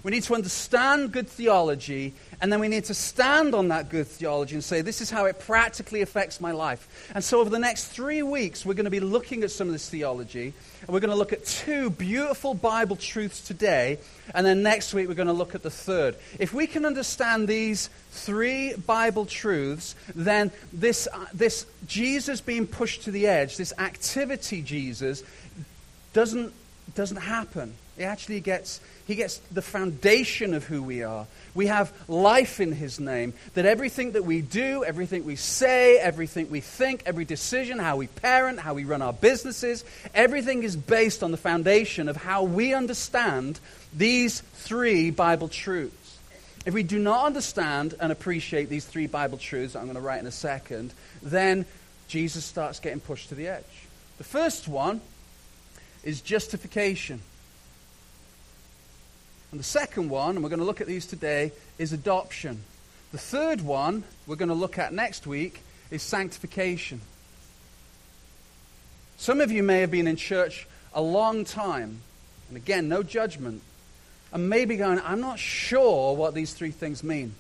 We 0.03 0.11
need 0.11 0.23
to 0.23 0.35
understand 0.35 1.11
good 1.11 1.27
theology, 1.27 2.13
and 2.39 2.51
then 2.51 2.59
we 2.59 2.67
need 2.67 2.85
to 2.85 2.93
stand 2.93 3.55
on 3.55 3.69
that 3.69 3.89
good 3.89 4.07
theology 4.07 4.55
and 4.55 4.63
say, 4.63 4.81
this 4.81 5.01
is 5.01 5.09
how 5.09 5.25
it 5.25 5.39
practically 5.39 6.01
affects 6.01 6.39
my 6.39 6.51
life. 6.51 7.11
And 7.13 7.23
so, 7.23 7.39
over 7.39 7.49
the 7.49 7.59
next 7.59 7.85
three 7.85 8.21
weeks, 8.21 8.65
we're 8.65 8.75
going 8.75 8.85
to 8.85 8.91
be 8.91 8.99
looking 8.99 9.43
at 9.43 9.51
some 9.51 9.67
of 9.67 9.73
this 9.73 9.89
theology, 9.89 10.53
and 10.81 10.89
we're 10.89 10.99
going 10.99 11.11
to 11.11 11.17
look 11.17 11.33
at 11.33 11.45
two 11.45 11.89
beautiful 11.89 12.53
Bible 12.53 12.95
truths 12.95 13.41
today, 13.41 13.97
and 14.33 14.45
then 14.45 14.61
next 14.61 14.93
week, 14.93 15.07
we're 15.07 15.15
going 15.15 15.27
to 15.27 15.33
look 15.33 15.55
at 15.55 15.63
the 15.63 15.71
third. 15.71 16.15
If 16.39 16.53
we 16.53 16.67
can 16.67 16.85
understand 16.85 17.47
these 17.47 17.89
three 18.11 18.75
Bible 18.75 19.25
truths, 19.25 19.95
then 20.13 20.51
this, 20.71 21.07
uh, 21.11 21.25
this 21.33 21.65
Jesus 21.87 22.39
being 22.39 22.67
pushed 22.67 23.03
to 23.03 23.11
the 23.11 23.27
edge, 23.27 23.57
this 23.57 23.73
activity 23.79 24.61
Jesus, 24.61 25.23
doesn't, 26.13 26.53
doesn't 26.95 27.17
happen. 27.17 27.73
It 27.97 28.03
actually 28.03 28.41
gets 28.41 28.79
he 29.07 29.15
gets 29.15 29.37
the 29.53 29.61
foundation 29.61 30.53
of 30.53 30.65
who 30.65 30.83
we 30.83 31.01
are. 31.01 31.27
We 31.55 31.67
have 31.67 31.93
life 32.09 32.59
in 32.59 32.73
His 32.73 32.99
name. 32.99 33.33
That 33.53 33.65
everything 33.65 34.11
that 34.11 34.25
we 34.25 34.41
do, 34.41 34.83
everything 34.83 35.23
we 35.23 35.37
say, 35.37 35.97
everything 35.97 36.49
we 36.49 36.59
think, 36.59 37.03
every 37.05 37.23
decision, 37.23 37.79
how 37.79 37.95
we 37.95 38.07
parent, 38.07 38.59
how 38.59 38.73
we 38.73 38.83
run 38.83 39.01
our 39.01 39.13
businesses, 39.13 39.85
everything 40.13 40.63
is 40.63 40.75
based 40.75 41.23
on 41.23 41.31
the 41.31 41.37
foundation 41.37 42.09
of 42.09 42.17
how 42.17 42.43
we 42.43 42.73
understand 42.73 43.61
these 43.95 44.41
three 44.41 45.09
Bible 45.09 45.47
truths. 45.47 46.19
If 46.65 46.73
we 46.73 46.83
do 46.83 46.99
not 46.99 47.25
understand 47.25 47.95
and 48.01 48.11
appreciate 48.11 48.67
these 48.67 48.85
three 48.85 49.07
Bible 49.07 49.37
truths 49.37 49.73
I'm 49.73 49.85
going 49.85 49.95
to 49.95 50.01
write 50.01 50.19
in 50.19 50.27
a 50.27 50.31
second, 50.31 50.93
then 51.23 51.65
Jesus 52.09 52.43
starts 52.43 52.81
getting 52.81 52.99
pushed 52.99 53.29
to 53.29 53.35
the 53.35 53.47
edge. 53.47 53.63
The 54.17 54.25
first 54.25 54.67
one 54.67 54.99
is 56.03 56.19
justification. 56.19 57.21
And 59.51 59.59
the 59.59 59.63
second 59.65 60.09
one, 60.09 60.35
and 60.35 60.43
we're 60.43 60.49
going 60.49 60.59
to 60.59 60.65
look 60.65 60.81
at 60.81 60.87
these 60.87 61.05
today, 61.05 61.51
is 61.77 61.93
adoption. 61.93 62.63
The 63.11 63.17
third 63.17 63.61
one 63.61 64.03
we're 64.25 64.35
going 64.35 64.49
to 64.49 64.55
look 64.55 64.77
at 64.77 64.93
next 64.93 65.25
week 65.25 65.61
is 65.89 66.03
sanctification. 66.03 67.01
Some 69.17 69.41
of 69.41 69.51
you 69.51 69.63
may 69.63 69.79
have 69.79 69.91
been 69.91 70.07
in 70.07 70.17
church 70.17 70.67
a 70.93 71.01
long 71.01 71.45
time, 71.45 72.01
and 72.49 72.57
again, 72.57 72.89
no 72.89 73.03
judgment, 73.03 73.61
and 74.33 74.49
maybe 74.49 74.75
going, 74.75 74.99
I'm 74.99 75.21
not 75.21 75.39
sure 75.39 76.15
what 76.15 76.33
these 76.33 76.53
three 76.53 76.71
things 76.71 77.03
mean. 77.03 77.33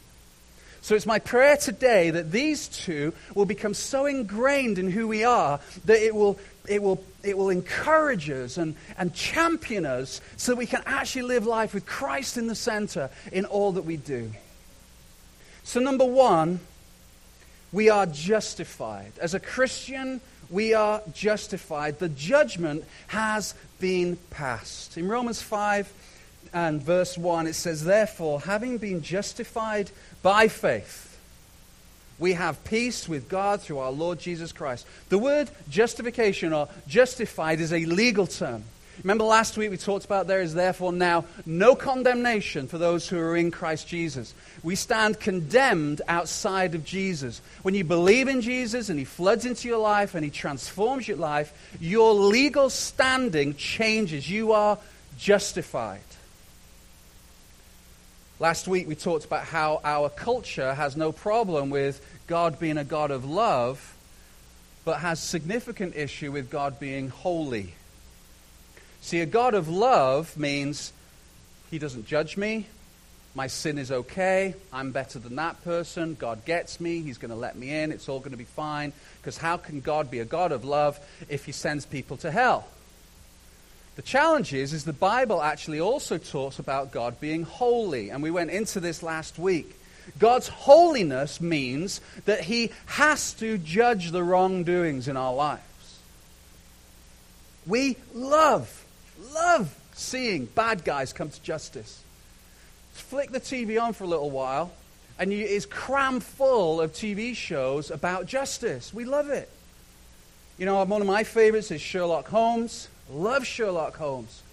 So 0.81 0.95
it's 0.95 1.05
my 1.05 1.19
prayer 1.19 1.57
today 1.57 2.11
that 2.11 2.31
these 2.31 2.67
two 2.67 3.13
will 3.35 3.45
become 3.45 3.73
so 3.73 4.05
ingrained 4.05 4.79
in 4.79 4.89
who 4.89 5.07
we 5.07 5.25
are 5.25 5.59
that 5.85 6.01
it 6.01 6.15
will, 6.15 6.39
it 6.67 6.81
will, 6.81 7.03
it 7.23 7.37
will 7.37 7.49
encourage 7.49 8.29
us 8.29 8.57
and, 8.57 8.75
and 8.97 9.13
champion 9.13 9.85
us 9.85 10.21
so 10.35 10.55
we 10.55 10.65
can 10.65 10.83
actually 10.85 11.23
live 11.23 11.45
life 11.45 11.73
with 11.73 11.85
Christ 11.85 12.37
in 12.37 12.47
the 12.47 12.55
center 12.55 13.09
in 13.31 13.45
all 13.45 13.73
that 13.73 13.83
we 13.83 13.97
do. 13.97 14.31
So, 15.63 15.79
number 15.79 16.05
one, 16.05 16.59
we 17.71 17.89
are 17.89 18.05
justified. 18.05 19.11
As 19.19 19.33
a 19.33 19.39
Christian, 19.39 20.21
we 20.49 20.73
are 20.73 21.01
justified. 21.13 21.99
The 21.99 22.09
judgment 22.09 22.85
has 23.07 23.53
been 23.79 24.17
passed. 24.29 24.97
In 24.97 25.07
Romans 25.07 25.41
5 25.41 25.91
and 26.53 26.81
verse 26.81 27.17
1, 27.17 27.47
it 27.47 27.53
says, 27.53 27.83
Therefore, 27.83 28.41
having 28.41 28.77
been 28.77 29.01
justified 29.01 29.91
by 30.21 30.47
faith, 30.47 31.06
we 32.19 32.33
have 32.33 32.63
peace 32.63 33.07
with 33.07 33.29
God 33.29 33.61
through 33.61 33.79
our 33.79 33.91
Lord 33.91 34.19
Jesus 34.19 34.51
Christ. 34.51 34.85
The 35.09 35.17
word 35.17 35.49
justification 35.69 36.53
or 36.53 36.67
justified 36.87 37.59
is 37.59 37.71
a 37.71 37.85
legal 37.85 38.27
term. 38.27 38.63
Remember 39.03 39.25
last 39.25 39.57
week 39.57 39.69
we 39.69 39.77
talked 39.77 40.05
about 40.05 40.25
there 40.25 40.41
is 40.41 40.55
therefore 40.55 40.91
now 40.91 41.25
no 41.45 41.75
condemnation 41.75 42.67
for 42.67 42.79
those 42.79 43.07
who 43.07 43.19
are 43.19 43.37
in 43.37 43.51
Christ 43.51 43.87
Jesus. 43.87 44.33
We 44.63 44.75
stand 44.75 45.19
condemned 45.19 46.01
outside 46.07 46.73
of 46.73 46.83
Jesus. 46.83 47.41
When 47.61 47.75
you 47.75 47.83
believe 47.83 48.27
in 48.27 48.41
Jesus 48.41 48.89
and 48.89 48.97
he 48.97 49.05
floods 49.05 49.45
into 49.45 49.67
your 49.67 49.77
life 49.77 50.15
and 50.15 50.23
he 50.23 50.31
transforms 50.31 51.07
your 51.07 51.17
life, 51.17 51.53
your 51.79 52.13
legal 52.13 52.71
standing 52.71 53.53
changes. 53.55 54.29
You 54.29 54.53
are 54.53 54.79
justified. 55.19 56.01
Last 58.39 58.67
week 58.67 58.87
we 58.87 58.93
talked 58.93 59.25
about 59.25 59.45
how 59.45 59.81
our 59.83 60.09
culture 60.09 60.75
has 60.75 60.95
no 60.95 61.11
problem 61.11 61.71
with 61.71 62.05
God 62.27 62.59
being 62.59 62.77
a 62.77 62.83
God 62.83 63.09
of 63.09 63.25
love, 63.25 63.95
but 64.85 64.99
has 64.99 65.19
significant 65.19 65.95
issue 65.95 66.31
with 66.31 66.51
God 66.51 66.79
being 66.79 67.09
holy. 67.09 67.73
See, 69.01 69.21
a 69.21 69.25
God 69.25 69.55
of 69.55 69.69
love 69.69 70.37
means 70.37 70.93
he 71.71 71.79
doesn't 71.79 72.05
judge 72.05 72.37
me. 72.37 72.67
My 73.33 73.47
sin 73.47 73.79
is 73.79 73.91
okay. 73.91 74.53
I'm 74.71 74.91
better 74.91 75.17
than 75.17 75.35
that 75.37 75.63
person. 75.63 76.13
God 76.13 76.45
gets 76.45 76.79
me. 76.79 77.01
He's 77.01 77.17
going 77.17 77.31
to 77.31 77.35
let 77.35 77.55
me 77.55 77.73
in. 77.73 77.91
It's 77.91 78.07
all 78.07 78.19
going 78.19 78.31
to 78.31 78.37
be 78.37 78.43
fine. 78.43 78.93
Because 79.19 79.37
how 79.39 79.57
can 79.57 79.81
God 79.81 80.11
be 80.11 80.19
a 80.19 80.25
God 80.25 80.51
of 80.51 80.63
love 80.63 80.99
if 81.27 81.45
he 81.45 81.51
sends 81.51 81.87
people 81.87 82.17
to 82.17 82.29
hell? 82.29 82.67
The 83.97 84.03
challenge 84.03 84.53
is, 84.53 84.73
is 84.73 84.85
the 84.85 84.93
Bible 84.93 85.41
actually 85.41 85.79
also 85.79 86.19
talks 86.19 86.59
about 86.59 86.91
God 86.91 87.19
being 87.19 87.41
holy. 87.41 88.11
And 88.11 88.21
we 88.21 88.29
went 88.29 88.51
into 88.51 88.79
this 88.79 89.01
last 89.01 89.39
week. 89.39 89.75
God's 90.19 90.47
holiness 90.47 91.41
means 91.41 91.99
that 92.25 92.41
he 92.41 92.71
has 92.85 93.33
to 93.33 93.57
judge 93.57 94.11
the 94.11 94.23
wrongdoings 94.23 95.07
in 95.07 95.17
our 95.17 95.33
lives. 95.33 95.63
We 97.65 97.97
love, 98.13 98.85
love 99.33 99.75
seeing 99.93 100.45
bad 100.45 100.85
guys 100.85 101.11
come 101.11 101.31
to 101.31 101.41
justice. 101.41 102.03
Flick 102.93 103.31
the 103.31 103.41
TV 103.41 103.81
on 103.81 103.93
for 103.93 104.03
a 104.03 104.07
little 104.07 104.29
while, 104.29 104.71
and 105.17 105.33
you, 105.33 105.43
it's 105.43 105.65
cram 105.65 106.19
full 106.19 106.79
of 106.79 106.93
TV 106.93 107.35
shows 107.35 107.89
about 107.89 108.27
justice. 108.27 108.93
We 108.93 109.05
love 109.05 109.29
it. 109.31 109.49
You 110.59 110.67
know, 110.67 110.83
one 110.83 111.01
of 111.01 111.07
my 111.07 111.23
favorites 111.23 111.71
is 111.71 111.81
Sherlock 111.81 112.27
Holmes. 112.27 112.89
Love 113.09 113.45
Sherlock 113.45 113.95
Holmes. 113.95 114.43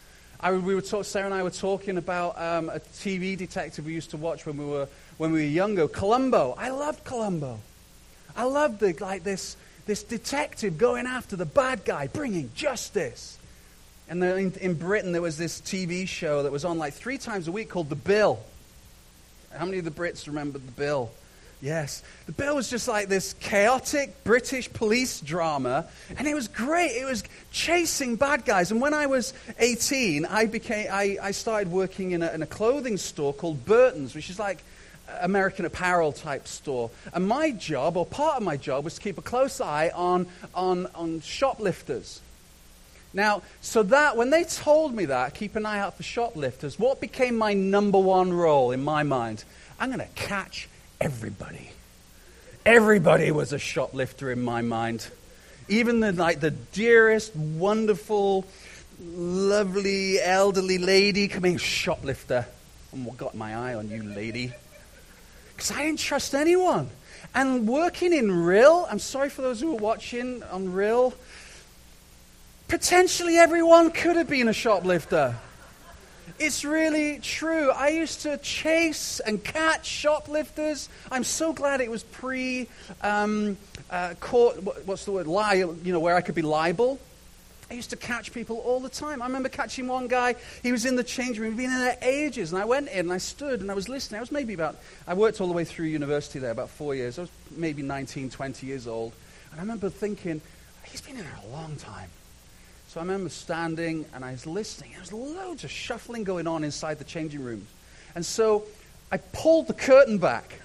I, 0.41 0.53
we 0.53 0.75
were 0.75 0.83
talk, 0.83 1.05
Sarah 1.05 1.27
and 1.27 1.35
I 1.35 1.43
were 1.43 1.51
talking 1.51 1.97
about 1.97 2.41
um, 2.41 2.69
a 2.69 2.79
TV 2.79 3.37
detective 3.37 3.87
we 3.87 3.95
used 3.95 4.11
to 4.11 4.17
watch 4.17 4.47
when 4.47 4.59
we 4.59 4.65
were 4.65 4.89
when 5.17 5.33
we 5.33 5.41
were 5.41 5.49
younger, 5.49 5.89
Columbo. 5.89 6.55
I 6.59 6.71
loved 6.71 7.05
Columbo. 7.05 7.61
I 8.37 8.45
loved 8.45 8.81
the, 8.81 8.93
like 9.01 9.25
this 9.25 9.57
this 9.87 10.03
detective 10.03 10.79
going 10.79 11.07
after 11.07 11.37
the 11.37 11.47
bad 11.47 11.85
guy, 11.85 12.09
bringing 12.09 12.51
justice. 12.55 13.39
And 14.09 14.23
in, 14.23 14.53
in 14.61 14.75
Britain, 14.75 15.13
there 15.13 15.23
was 15.23 15.39
this 15.39 15.61
TV 15.61 16.07
show 16.07 16.43
that 16.43 16.53
was 16.53 16.65
on 16.65 16.79
like 16.79 16.93
three 16.95 17.19
times 17.19 17.49
a 17.49 17.53
week 17.53 17.71
called 17.71 17.89
The 17.89 17.97
Bill. 17.97 18.39
How 19.51 19.65
many 19.65 19.79
of 19.79 19.85
the 19.85 19.91
Brits 19.91 20.27
remember 20.27 20.59
The 20.59 20.73
Bill? 20.73 21.11
Yes. 21.65 22.03
The 22.27 22.33
Bill 22.33 22.57
was 22.57 22.69
just 22.69 22.87
like 22.89 23.09
this 23.09 23.33
chaotic 23.41 24.23
British 24.23 24.71
police 24.71 25.19
drama, 25.19 25.87
and 26.19 26.29
it 26.29 26.35
was 26.35 26.47
great. 26.47 26.91
It 26.91 27.07
was 27.07 27.25
chasing 27.53 28.17
bad 28.17 28.45
guys. 28.45 28.71
And 28.71 28.83
when 28.83 28.93
I 28.93 29.07
was 29.07 29.33
18, 29.59 30.27
I, 30.27 30.45
became, 30.45 30.89
I, 30.93 31.17
I 31.23 31.31
started 31.31 31.73
working 31.73 32.11
in 32.11 32.23
a, 32.23 32.31
in 32.33 32.43
a 32.43 32.47
clothing 32.47 32.99
store 32.99 33.33
called 33.33 33.65
Burton's, 33.65 34.15
which 34.15 34.29
is 34.29 34.39
like 34.39 34.63
American 35.23 35.65
Apparel 35.65 36.13
type 36.13 36.47
store. 36.47 36.91
And 37.15 37.27
my 37.27 37.51
job, 37.51 37.97
or 37.97 38.05
part 38.05 38.37
of 38.37 38.43
my 38.43 38.59
job, 38.59 38.85
was 38.85 38.97
to 38.97 39.01
keep 39.01 39.17
a 39.17 39.23
close 39.23 39.59
eye 39.59 39.91
on, 39.95 40.27
on, 40.55 40.87
on 40.95 41.23
shoplifters. 41.23 42.21
Now, 43.15 43.41
so 43.63 43.83
that, 43.85 44.19
when 44.19 44.29
they 44.29 44.45
told 44.45 44.95
me 44.95 45.07
that, 45.07 45.33
keep 45.33 45.57
an 45.57 45.65
eye 45.65 45.79
out 45.79 45.97
for 45.97 46.03
shoplifters, 46.03 46.79
what 46.79 47.01
became 47.01 47.39
my 47.39 47.55
number 47.55 47.99
one 47.99 48.35
role 48.35 48.71
in 48.71 48.85
my 48.85 49.03
mind? 49.03 49.45
I'm 49.81 49.89
going 49.89 50.07
to 50.07 50.15
catch 50.15 50.69
everybody. 51.05 51.71
Everybody 52.65 53.31
was 53.31 53.53
a 53.53 53.59
shoplifter 53.59 54.33
in 54.33 54.43
my 54.43 54.63
mind. 54.63 55.07
Even 55.69 56.01
the, 56.01 56.13
like, 56.13 56.41
the 56.41 56.51
dearest, 56.51 57.37
wonderful, 57.37 58.47
lovely, 59.15 60.19
elderly 60.19 60.79
lady 60.79 61.29
coming, 61.29 61.59
shoplifter. 61.59 62.47
What 62.91 63.19
got 63.19 63.35
my 63.35 63.55
eye 63.55 63.75
on 63.75 63.91
you, 63.91 64.03
lady? 64.03 64.55
Because 65.55 65.73
I 65.73 65.85
didn't 65.85 65.99
trust 65.99 66.35
anyone. 66.35 66.89
And 67.35 67.69
working 67.69 68.15
in 68.15 68.33
Real, 68.33 68.87
I'm 68.91 68.99
sorry 68.99 69.29
for 69.29 69.43
those 69.43 69.61
who 69.61 69.73
are 69.73 69.79
watching 69.79 70.43
on 70.45 70.73
Real, 70.73 71.13
potentially 72.69 73.37
everyone 73.37 73.91
could 73.91 74.17
have 74.17 74.29
been 74.29 74.49
a 74.49 74.55
shoplifter. 74.55 75.37
It's 76.39 76.65
really 76.65 77.19
true. 77.21 77.71
I 77.71 77.89
used 77.89 78.23
to 78.23 78.39
chase 78.39 79.21
and 79.21 79.43
catch 79.43 79.87
shoplifters. 79.87 80.89
I'm 81.11 81.25
so 81.25 81.53
glad 81.53 81.81
it 81.81 81.91
was 81.91 82.03
pre 82.03 82.69
um, 83.03 83.57
uh, 83.91 84.15
court, 84.21 84.57
what's 84.87 85.05
the 85.05 85.13
word? 85.13 85.27
Lie, 85.27 85.55
you 85.55 85.93
know, 85.93 86.01
where 86.01 86.17
I 86.17 86.21
could 86.21 86.35
be 86.35 86.43
liable. 86.43 86.99
I 87.71 87.75
used 87.75 87.91
to 87.91 87.97
catch 87.97 88.33
people 88.33 88.59
all 88.59 88.81
the 88.81 88.89
time. 88.89 89.23
I 89.23 89.27
remember 89.27 89.49
catching 89.49 89.87
one 89.87 90.07
guy. 90.07 90.37
He 90.63 90.71
was 90.71 90.85
in 90.85 90.97
the 90.97 91.05
change 91.05 91.39
room. 91.39 91.53
He'd 91.53 91.57
been 91.57 91.73
in 91.73 91.79
there 91.79 91.99
ages. 92.03 92.53
And 92.53 92.61
I 92.61 92.65
went 92.65 92.89
in 92.89 93.01
and 93.01 93.13
I 93.13 93.19
stood 93.19 93.61
and 93.61 93.71
I 93.71 93.75
was 93.75 93.89
listening. 93.89 94.19
I 94.19 94.21
was 94.21 94.33
maybe 94.33 94.55
about, 94.55 94.77
I 95.07 95.15
worked 95.15 95.41
all 95.41 95.47
the 95.47 95.55
way 95.55 95.65
through 95.65 95.87
university 95.87 96.39
there, 96.39 96.51
about 96.51 96.71
four 96.71 96.95
years. 96.95 97.19
I 97.19 97.23
was 97.23 97.31
maybe 97.51 97.83
19, 97.83 98.31
20 98.31 98.67
years 98.67 98.87
old. 98.87 99.13
And 99.51 99.61
I 99.61 99.63
remember 99.63 99.89
thinking, 99.89 100.41
he's 100.85 101.01
been 101.01 101.17
in 101.17 101.23
there 101.23 101.41
a 101.47 101.53
long 101.53 101.77
time. 101.77 102.11
So 102.95 103.01
I 103.01 103.03
remember 103.03 103.29
standing 103.29 104.07
and 104.15 104.25
I 104.25 104.31
was 104.31 104.47
listening. 104.47 104.93
There 104.93 105.01
was 105.01 105.13
loads 105.13 105.65
of 105.65 105.71
shuffling 105.73 106.23
going 106.23 106.47
on 106.47 106.63
inside 106.63 107.01
the 107.01 107.05
changing 107.05 107.43
rooms. 107.43 107.67
And 108.15 108.25
so 108.25 108.67
I 109.11 109.17
pulled 109.17 109.67
the 109.67 109.75
curtain 109.75 110.19
back. 110.19 110.61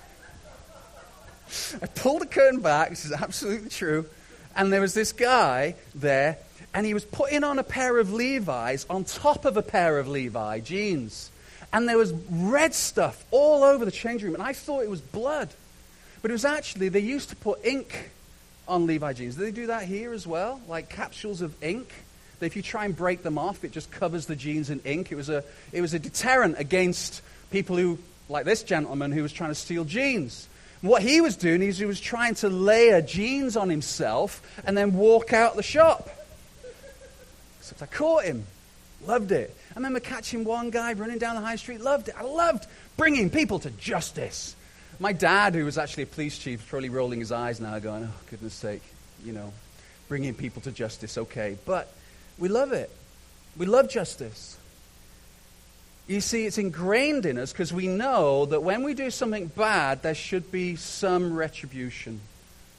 I 1.81 1.87
pulled 1.87 2.21
the 2.21 2.27
curtain 2.27 2.59
back. 2.59 2.91
This 2.91 3.03
is 3.03 3.13
absolutely 3.13 3.69
true. 3.69 4.05
And 4.55 4.71
there 4.71 4.79
was 4.79 4.93
this 4.93 5.11
guy 5.11 5.73
there, 5.95 6.37
and 6.71 6.85
he 6.85 6.93
was 6.93 7.03
putting 7.03 7.43
on 7.43 7.57
a 7.57 7.63
pair 7.63 7.97
of 7.97 8.13
Levi's 8.13 8.85
on 8.91 9.05
top 9.05 9.45
of 9.45 9.57
a 9.57 9.63
pair 9.63 9.97
of 9.97 10.07
Levi 10.07 10.59
jeans. 10.59 11.31
And 11.73 11.89
there 11.89 11.97
was 11.97 12.13
red 12.29 12.75
stuff 12.75 13.25
all 13.31 13.63
over 13.63 13.85
the 13.85 13.91
changing 13.91 14.27
room. 14.27 14.35
And 14.35 14.43
I 14.43 14.53
thought 14.53 14.83
it 14.83 14.89
was 14.91 15.01
blood. 15.01 15.49
But 16.21 16.29
it 16.29 16.35
was 16.35 16.45
actually, 16.45 16.89
they 16.89 16.99
used 16.99 17.29
to 17.29 17.35
put 17.35 17.65
ink 17.65 18.11
on 18.67 18.85
Levi 18.85 19.13
jeans. 19.13 19.35
Do 19.35 19.41
they 19.41 19.49
do 19.49 19.65
that 19.65 19.85
here 19.85 20.13
as 20.13 20.27
well? 20.27 20.61
Like 20.67 20.89
capsules 20.89 21.41
of 21.41 21.55
ink? 21.63 21.91
That 22.39 22.45
if 22.45 22.55
you 22.55 22.61
try 22.61 22.85
and 22.85 22.95
break 22.95 23.23
them 23.23 23.37
off, 23.37 23.63
it 23.63 23.71
just 23.71 23.91
covers 23.91 24.25
the 24.25 24.35
jeans 24.35 24.69
in 24.69 24.79
ink. 24.85 25.11
It 25.11 25.15
was 25.15 25.29
a, 25.29 25.43
it 25.71 25.81
was 25.81 25.93
a 25.93 25.99
deterrent 25.99 26.55
against 26.57 27.21
people 27.51 27.77
who, 27.77 27.99
like 28.27 28.45
this 28.45 28.63
gentleman, 28.63 29.11
who 29.11 29.21
was 29.21 29.33
trying 29.33 29.51
to 29.51 29.55
steal 29.55 29.85
jeans. 29.85 30.47
And 30.81 30.89
what 30.89 31.01
he 31.01 31.21
was 31.21 31.35
doing 31.35 31.61
is 31.61 31.77
he 31.77 31.85
was 31.85 31.99
trying 31.99 32.35
to 32.35 32.49
layer 32.49 33.01
jeans 33.01 33.57
on 33.57 33.69
himself 33.69 34.41
and 34.65 34.77
then 34.77 34.93
walk 34.93 35.33
out 35.33 35.55
the 35.55 35.63
shop. 35.63 36.09
Except 37.59 37.81
I 37.81 37.85
caught 37.85 38.23
him. 38.23 38.45
Loved 39.05 39.31
it. 39.31 39.55
I 39.71 39.75
remember 39.75 39.99
catching 39.99 40.43
one 40.43 40.71
guy 40.71 40.93
running 40.93 41.19
down 41.19 41.35
the 41.35 41.41
high 41.41 41.55
street. 41.55 41.81
Loved 41.81 42.09
it. 42.09 42.15
I 42.17 42.23
loved 42.23 42.67
bringing 42.97 43.29
people 43.29 43.59
to 43.59 43.69
justice. 43.71 44.55
My 44.99 45.13
dad, 45.13 45.55
who 45.55 45.63
was 45.63 45.77
actually 45.77 46.03
a 46.03 46.07
police 46.07 46.37
chief, 46.37 46.61
is 46.61 46.65
probably 46.67 46.89
rolling 46.89 47.19
his 47.19 47.31
eyes 47.31 47.61
now, 47.61 47.79
going, 47.79 48.03
oh, 48.03 48.19
goodness 48.29 48.53
sake, 48.53 48.81
you 49.23 49.31
know, 49.31 49.53
bringing 50.09 50.33
people 50.33 50.61
to 50.63 50.71
justice, 50.71 51.17
okay. 51.17 51.57
But 51.65 51.93
we 52.39 52.49
love 52.49 52.71
it. 52.71 52.89
We 53.57 53.65
love 53.65 53.89
justice. 53.89 54.57
You 56.07 56.21
see, 56.21 56.47
it's 56.47 56.57
ingrained 56.57 57.27
in 57.27 57.37
us 57.37 57.51
because 57.51 57.71
we 57.71 57.87
know 57.87 58.45
that 58.47 58.63
when 58.63 58.83
we 58.83 58.95
do 58.95 59.11
something 59.11 59.47
bad, 59.47 60.01
there 60.01 60.15
should 60.15 60.51
be 60.51 60.75
some 60.75 61.35
retribution. 61.35 62.19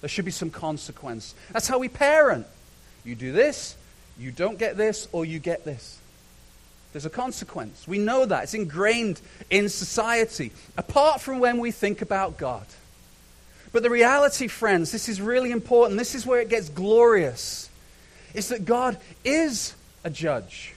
There 0.00 0.08
should 0.08 0.24
be 0.24 0.32
some 0.32 0.50
consequence. 0.50 1.34
That's 1.52 1.68
how 1.68 1.78
we 1.78 1.88
parent. 1.88 2.46
You 3.04 3.14
do 3.14 3.30
this, 3.32 3.76
you 4.18 4.32
don't 4.32 4.58
get 4.58 4.76
this, 4.76 5.06
or 5.12 5.24
you 5.24 5.38
get 5.38 5.64
this. 5.64 5.98
There's 6.92 7.06
a 7.06 7.10
consequence. 7.10 7.86
We 7.86 7.98
know 7.98 8.26
that. 8.26 8.42
It's 8.44 8.54
ingrained 8.54 9.20
in 9.48 9.68
society, 9.68 10.50
apart 10.76 11.20
from 11.20 11.38
when 11.38 11.58
we 11.58 11.70
think 11.70 12.02
about 12.02 12.36
God. 12.36 12.66
But 13.72 13.84
the 13.84 13.90
reality, 13.90 14.48
friends, 14.48 14.90
this 14.90 15.08
is 15.08 15.20
really 15.20 15.52
important. 15.52 15.98
This 15.98 16.16
is 16.16 16.26
where 16.26 16.40
it 16.40 16.48
gets 16.48 16.68
glorious. 16.68 17.69
Is 18.34 18.48
that 18.48 18.64
God 18.64 18.98
is 19.24 19.74
a 20.04 20.10
judge. 20.10 20.74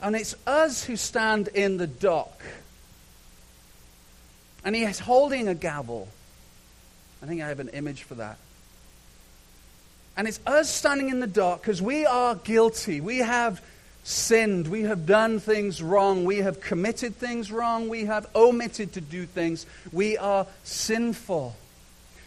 And 0.00 0.14
it's 0.14 0.34
us 0.46 0.84
who 0.84 0.96
stand 0.96 1.48
in 1.48 1.76
the 1.76 1.86
dock. 1.86 2.42
And 4.64 4.74
he 4.74 4.84
is 4.84 4.98
holding 4.98 5.48
a 5.48 5.54
gavel. 5.54 6.08
I 7.22 7.26
think 7.26 7.42
I 7.42 7.48
have 7.48 7.60
an 7.60 7.68
image 7.68 8.02
for 8.02 8.14
that. 8.16 8.38
And 10.16 10.28
it's 10.28 10.40
us 10.46 10.70
standing 10.70 11.10
in 11.10 11.20
the 11.20 11.26
dock 11.26 11.60
because 11.60 11.82
we 11.82 12.06
are 12.06 12.34
guilty. 12.34 13.00
We 13.00 13.18
have 13.18 13.62
sinned. 14.04 14.68
We 14.68 14.82
have 14.82 15.06
done 15.06 15.40
things 15.40 15.82
wrong. 15.82 16.24
We 16.24 16.38
have 16.38 16.60
committed 16.60 17.16
things 17.16 17.50
wrong. 17.50 17.88
We 17.88 18.04
have 18.04 18.26
omitted 18.34 18.92
to 18.92 19.00
do 19.00 19.26
things. 19.26 19.66
We 19.92 20.16
are 20.16 20.46
sinful. 20.62 21.56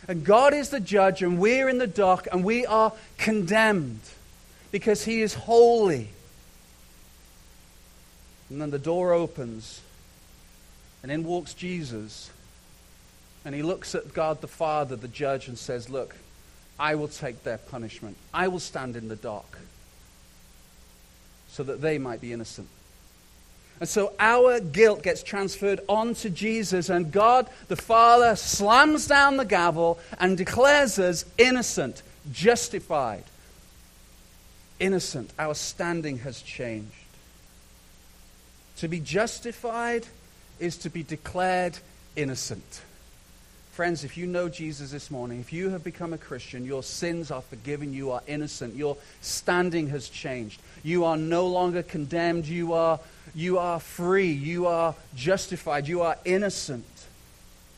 And 0.08 0.24
God 0.24 0.54
is 0.54 0.70
the 0.70 0.80
judge, 0.80 1.22
and 1.22 1.38
we're 1.38 1.70
in 1.70 1.80
the 1.80 1.88
dock, 1.88 2.28
and 2.32 2.44
we 2.44 2.66
are 2.66 2.94
condemned 3.18 4.00
because 4.72 5.04
He 5.04 5.22
is 5.22 5.34
holy. 5.34 6.10
And 8.50 8.62
then 8.62 8.72
the 8.72 8.80
door 8.80 9.14
opens, 9.14 9.82
and 11.04 11.12
in 11.12 11.24
walks 11.24 11.54
Jesus. 11.54 12.32
And 13.44 13.56
he 13.56 13.62
looks 13.62 13.96
at 13.96 14.14
God 14.14 14.42
the 14.42 14.48
Father, 14.48 14.96
the 14.96 15.08
judge, 15.08 15.48
and 15.48 15.58
says, 15.58 15.90
Look, 15.90 16.16
I 16.80 16.96
will 16.96 17.08
take 17.08 17.44
their 17.44 17.58
punishment. 17.58 18.18
I 18.34 18.48
will 18.48 18.60
stand 18.60 18.96
in 18.96 19.08
the 19.08 19.16
dock 19.16 19.58
so 21.48 21.64
that 21.64 21.82
they 21.82 21.98
might 21.98 22.22
be 22.22 22.34
innocent. 22.34 22.68
And 23.80 23.88
so 23.88 24.14
our 24.20 24.60
guilt 24.60 25.04
gets 25.04 25.24
transferred 25.24 25.80
onto 25.88 26.30
Jesus, 26.30 26.90
and 26.90 27.12
God 27.12 27.48
the 27.68 27.76
Father 27.76 28.36
slams 28.36 29.08
down 29.08 29.38
the 29.38 29.46
gavel 29.46 30.00
and 30.20 30.38
declares 30.38 30.98
us 31.00 31.26
innocent, 31.38 32.02
justified. 32.32 33.24
Innocent. 34.80 35.32
Our 35.40 35.56
standing 35.56 36.20
has 36.20 36.42
changed. 36.42 36.94
To 38.78 38.88
be 38.88 39.00
justified 39.00 40.06
is 40.60 40.78
to 40.78 40.90
be 40.90 41.04
declared 41.04 41.78
innocent. 42.16 42.82
Friends, 43.72 44.04
if 44.04 44.18
you 44.18 44.26
know 44.26 44.50
Jesus 44.50 44.90
this 44.90 45.12
morning, 45.12 45.40
if 45.40 45.54
you 45.54 45.70
have 45.70 45.84
become 45.84 46.12
a 46.12 46.18
Christian, 46.18 46.66
your 46.66 46.82
sins 46.82 47.30
are 47.30 47.44
forgiven, 47.44 47.94
you 47.94 48.10
are 48.10 48.22
innocent, 48.26 48.76
your 48.76 48.98
standing 49.22 49.90
has 49.90 50.10
changed. 50.10 50.60
You 50.82 51.06
are 51.06 51.16
no 51.16 51.46
longer 51.46 51.84
condemned, 51.84 52.48
you 52.48 52.74
are, 52.74 53.00
you 53.36 53.60
are 53.60 53.80
free, 53.80 54.32
you 54.32 54.66
are 54.66 54.96
justified, 55.16 55.88
you 55.88 56.02
are 56.02 56.18
innocent. 56.26 56.86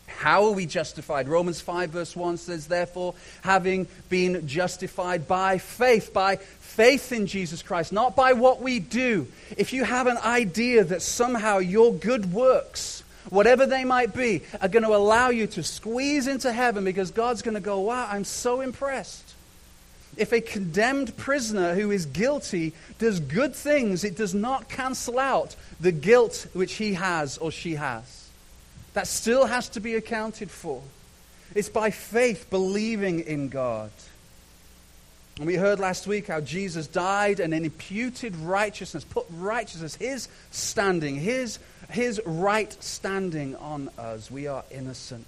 How 0.08 0.46
are 0.46 0.52
we 0.52 0.66
justified? 0.66 1.28
Romans 1.28 1.62
5, 1.62 1.90
verse 1.90 2.16
1 2.16 2.38
says, 2.38 2.68
Therefore, 2.68 3.14
having 3.42 3.88
been 4.10 4.48
justified 4.48 5.28
by 5.28 5.58
faith, 5.58 6.14
by 6.14 6.38
faith 6.80 7.12
in 7.12 7.28
Jesus 7.28 7.62
Christ, 7.62 7.92
not 7.92 8.16
by 8.16 8.32
what 8.32 8.62
we 8.62 8.80
do. 8.80 9.28
If 9.58 9.74
you 9.74 9.84
have 9.84 10.08
an 10.08 10.18
idea 10.20 10.86
that 10.86 11.02
somehow 11.02 11.58
your 11.58 11.94
good 11.94 12.32
works, 12.32 13.04
whatever 13.30 13.66
they 13.66 13.84
might 13.84 14.14
be, 14.14 14.44
are 14.62 14.70
going 14.70 14.86
to 14.86 14.96
allow 14.96 15.28
you 15.28 15.46
to 15.48 15.62
squeeze 15.62 16.26
into 16.26 16.54
heaven 16.54 16.86
because 16.86 17.12
God's 17.12 17.42
going 17.42 17.56
to 17.56 17.60
go, 17.60 17.82
wow, 17.82 18.08
I'm 18.10 18.24
so 18.24 18.62
impressed. 18.62 19.34
If 20.16 20.32
a 20.32 20.40
condemned 20.40 21.18
prisoner 21.18 21.74
who 21.76 21.92
is 21.92 22.06
guilty 22.06 22.72
does 22.98 23.20
good 23.20 23.54
things, 23.54 24.06
it 24.06 24.16
does 24.16 24.34
not 24.34 24.70
cancel 24.70 25.20
out 25.20 25.58
the 25.82 25.92
guilt 25.92 26.48
which 26.54 26.76
he 26.76 26.94
has 26.94 27.38
or 27.38 27.52
she 27.52 27.76
has. 27.76 28.30
That 28.94 29.08
still 29.08 29.48
has 29.48 29.68
to 29.70 29.82
be 29.82 29.96
accounted 29.96 30.50
for. 30.50 30.82
It's 31.54 31.68
by 31.68 31.90
faith, 31.90 32.50
believing 32.50 33.20
in 33.20 33.50
God. 33.50 33.92
And 35.40 35.48
we 35.48 35.56
heard 35.56 35.80
last 35.80 36.06
week 36.06 36.28
how 36.28 36.42
Jesus 36.42 36.86
died 36.86 37.40
and 37.40 37.54
imputed 37.54 38.36
righteousness, 38.36 39.06
put 39.06 39.26
righteousness, 39.32 39.96
his 39.96 40.28
standing, 40.52 41.16
his 41.16 41.60
his 41.90 42.22
right 42.26 42.72
standing 42.84 43.56
on 43.56 43.90
us. 43.98 44.30
We 44.30 44.48
are 44.48 44.64
innocent. 44.70 45.26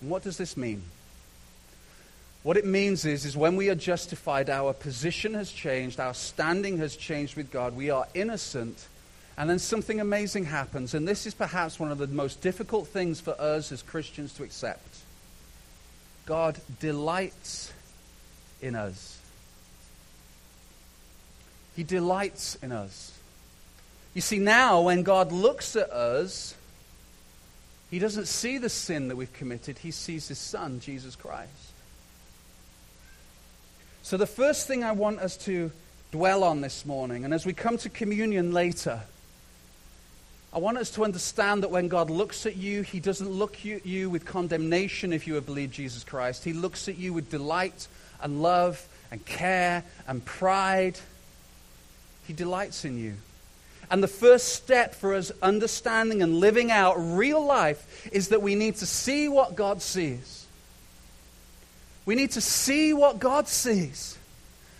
And 0.00 0.08
what 0.08 0.22
does 0.22 0.38
this 0.38 0.56
mean? 0.56 0.82
What 2.44 2.56
it 2.56 2.64
means 2.64 3.04
is, 3.04 3.24
is 3.24 3.36
when 3.36 3.56
we 3.56 3.70
are 3.70 3.74
justified, 3.74 4.50
our 4.50 4.72
position 4.72 5.34
has 5.34 5.50
changed, 5.50 5.98
our 5.98 6.14
standing 6.14 6.78
has 6.78 6.94
changed 6.94 7.36
with 7.36 7.50
God. 7.50 7.74
We 7.74 7.90
are 7.90 8.06
innocent. 8.14 8.86
And 9.36 9.50
then 9.50 9.58
something 9.58 10.00
amazing 10.00 10.44
happens. 10.44 10.94
And 10.94 11.08
this 11.08 11.26
is 11.26 11.34
perhaps 11.34 11.80
one 11.80 11.90
of 11.90 11.98
the 11.98 12.06
most 12.06 12.40
difficult 12.40 12.86
things 12.86 13.20
for 13.20 13.38
us 13.40 13.72
as 13.72 13.82
Christians 13.82 14.32
to 14.34 14.44
accept. 14.44 14.93
God 16.26 16.60
delights 16.80 17.72
in 18.62 18.74
us. 18.74 19.18
He 21.76 21.82
delights 21.82 22.56
in 22.62 22.72
us. 22.72 23.18
You 24.14 24.20
see, 24.20 24.38
now 24.38 24.82
when 24.82 25.02
God 25.02 25.32
looks 25.32 25.76
at 25.76 25.90
us, 25.90 26.54
he 27.90 27.98
doesn't 27.98 28.26
see 28.26 28.58
the 28.58 28.68
sin 28.68 29.08
that 29.08 29.16
we've 29.16 29.32
committed, 29.32 29.78
he 29.78 29.90
sees 29.90 30.28
his 30.28 30.38
son, 30.38 30.80
Jesus 30.80 31.16
Christ. 31.16 31.50
So, 34.02 34.16
the 34.16 34.26
first 34.26 34.66
thing 34.66 34.84
I 34.84 34.92
want 34.92 35.20
us 35.20 35.36
to 35.38 35.72
dwell 36.12 36.44
on 36.44 36.60
this 36.60 36.84
morning, 36.84 37.24
and 37.24 37.34
as 37.34 37.46
we 37.46 37.52
come 37.52 37.78
to 37.78 37.88
communion 37.88 38.52
later, 38.52 39.00
I 40.54 40.58
want 40.58 40.78
us 40.78 40.90
to 40.90 41.04
understand 41.04 41.64
that 41.64 41.72
when 41.72 41.88
God 41.88 42.10
looks 42.10 42.46
at 42.46 42.56
you, 42.56 42.82
He 42.82 43.00
doesn't 43.00 43.28
look 43.28 43.56
at 43.66 43.84
you 43.84 44.08
with 44.08 44.24
condemnation 44.24 45.12
if 45.12 45.26
you 45.26 45.34
have 45.34 45.46
believed 45.46 45.74
Jesus 45.74 46.04
Christ. 46.04 46.44
He 46.44 46.52
looks 46.52 46.88
at 46.88 46.96
you 46.96 47.12
with 47.12 47.28
delight 47.28 47.88
and 48.22 48.40
love 48.40 48.86
and 49.10 49.24
care 49.26 49.82
and 50.06 50.24
pride. 50.24 50.96
He 52.28 52.32
delights 52.32 52.84
in 52.84 52.98
you. 52.98 53.14
And 53.90 54.00
the 54.00 54.08
first 54.08 54.54
step 54.54 54.94
for 54.94 55.14
us 55.14 55.32
understanding 55.42 56.22
and 56.22 56.36
living 56.36 56.70
out 56.70 56.94
real 56.98 57.44
life 57.44 58.08
is 58.12 58.28
that 58.28 58.40
we 58.40 58.54
need 58.54 58.76
to 58.76 58.86
see 58.86 59.28
what 59.28 59.56
God 59.56 59.82
sees. 59.82 60.46
We 62.06 62.14
need 62.14 62.30
to 62.32 62.40
see 62.40 62.92
what 62.92 63.18
God 63.18 63.48
sees. 63.48 64.16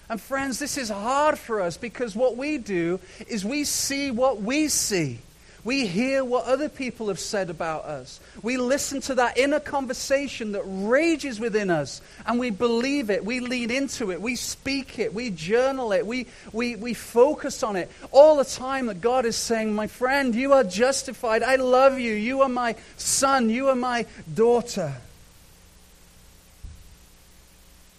And 0.09 0.21
friends, 0.21 0.61
this 0.61 0.79
is 0.79 0.89
hard 0.89 1.37
for 1.37 1.61
us 1.61 1.77
because 1.77 2.15
what 2.15 2.37
we 2.37 2.59
do 2.59 3.01
is 3.27 3.45
we 3.45 3.65
see 3.65 4.13
what 4.13 4.41
we 4.41 4.69
see. 4.69 5.19
We 5.65 5.87
hear 5.87 6.23
what 6.23 6.45
other 6.45 6.69
people 6.69 7.09
have 7.09 7.19
said 7.19 7.49
about 7.49 7.87
us. 7.87 8.21
We 8.43 8.59
listen 8.59 9.01
to 9.03 9.15
that 9.15 9.39
inner 9.39 9.61
conversation 9.61 10.53
that 10.53 10.63
rages 10.65 11.41
within 11.41 11.71
us, 11.71 12.03
and 12.27 12.39
we 12.39 12.51
believe 12.51 13.09
it. 13.09 13.25
We 13.25 13.41
lean 13.41 13.71
into 13.71 14.13
it. 14.13 14.21
We 14.21 14.37
speak 14.37 14.99
it. 14.99 15.15
We 15.15 15.31
journal 15.31 15.93
it. 15.93 16.07
We, 16.07 16.27
we, 16.53 16.77
we 16.77 16.93
focus 16.93 17.63
on 17.63 17.77
it 17.77 17.91
all 18.13 18.37
the 18.37 18.45
time 18.45 18.87
that 18.87 19.01
God 19.01 19.25
is 19.25 19.37
saying, 19.37 19.75
My 19.75 19.87
friend, 19.87 20.35
you 20.35 20.53
are 20.53 20.65
justified. 20.65 21.43
I 21.43 21.57
love 21.57 21.99
you. 21.99 22.13
You 22.13 22.43
are 22.43 22.49
my 22.51 22.77
son. 22.99 23.49
You 23.49 23.69
are 23.69 23.75
my 23.75 24.05
daughter. 24.35 24.93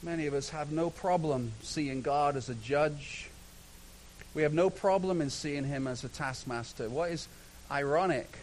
Many 0.04 0.28
of 0.28 0.36
us 0.36 0.50
have 0.50 0.72
no 0.72 0.92
problem 0.92 1.52
seeing 1.64 2.04
God 2.04 2.36
as 2.36 2.48
a 2.48 2.54
judge. 2.54 3.28
We 4.36 4.44
have 4.44 4.54
no 4.54 4.70
problem 4.70 5.20
in 5.20 5.32
seeing 5.32 5.64
him 5.64 5.88
as 5.88 6.04
a 6.04 6.10
taskmaster. 6.10 6.90
What 6.90 7.10
is 7.10 7.28
ironic 7.70 8.38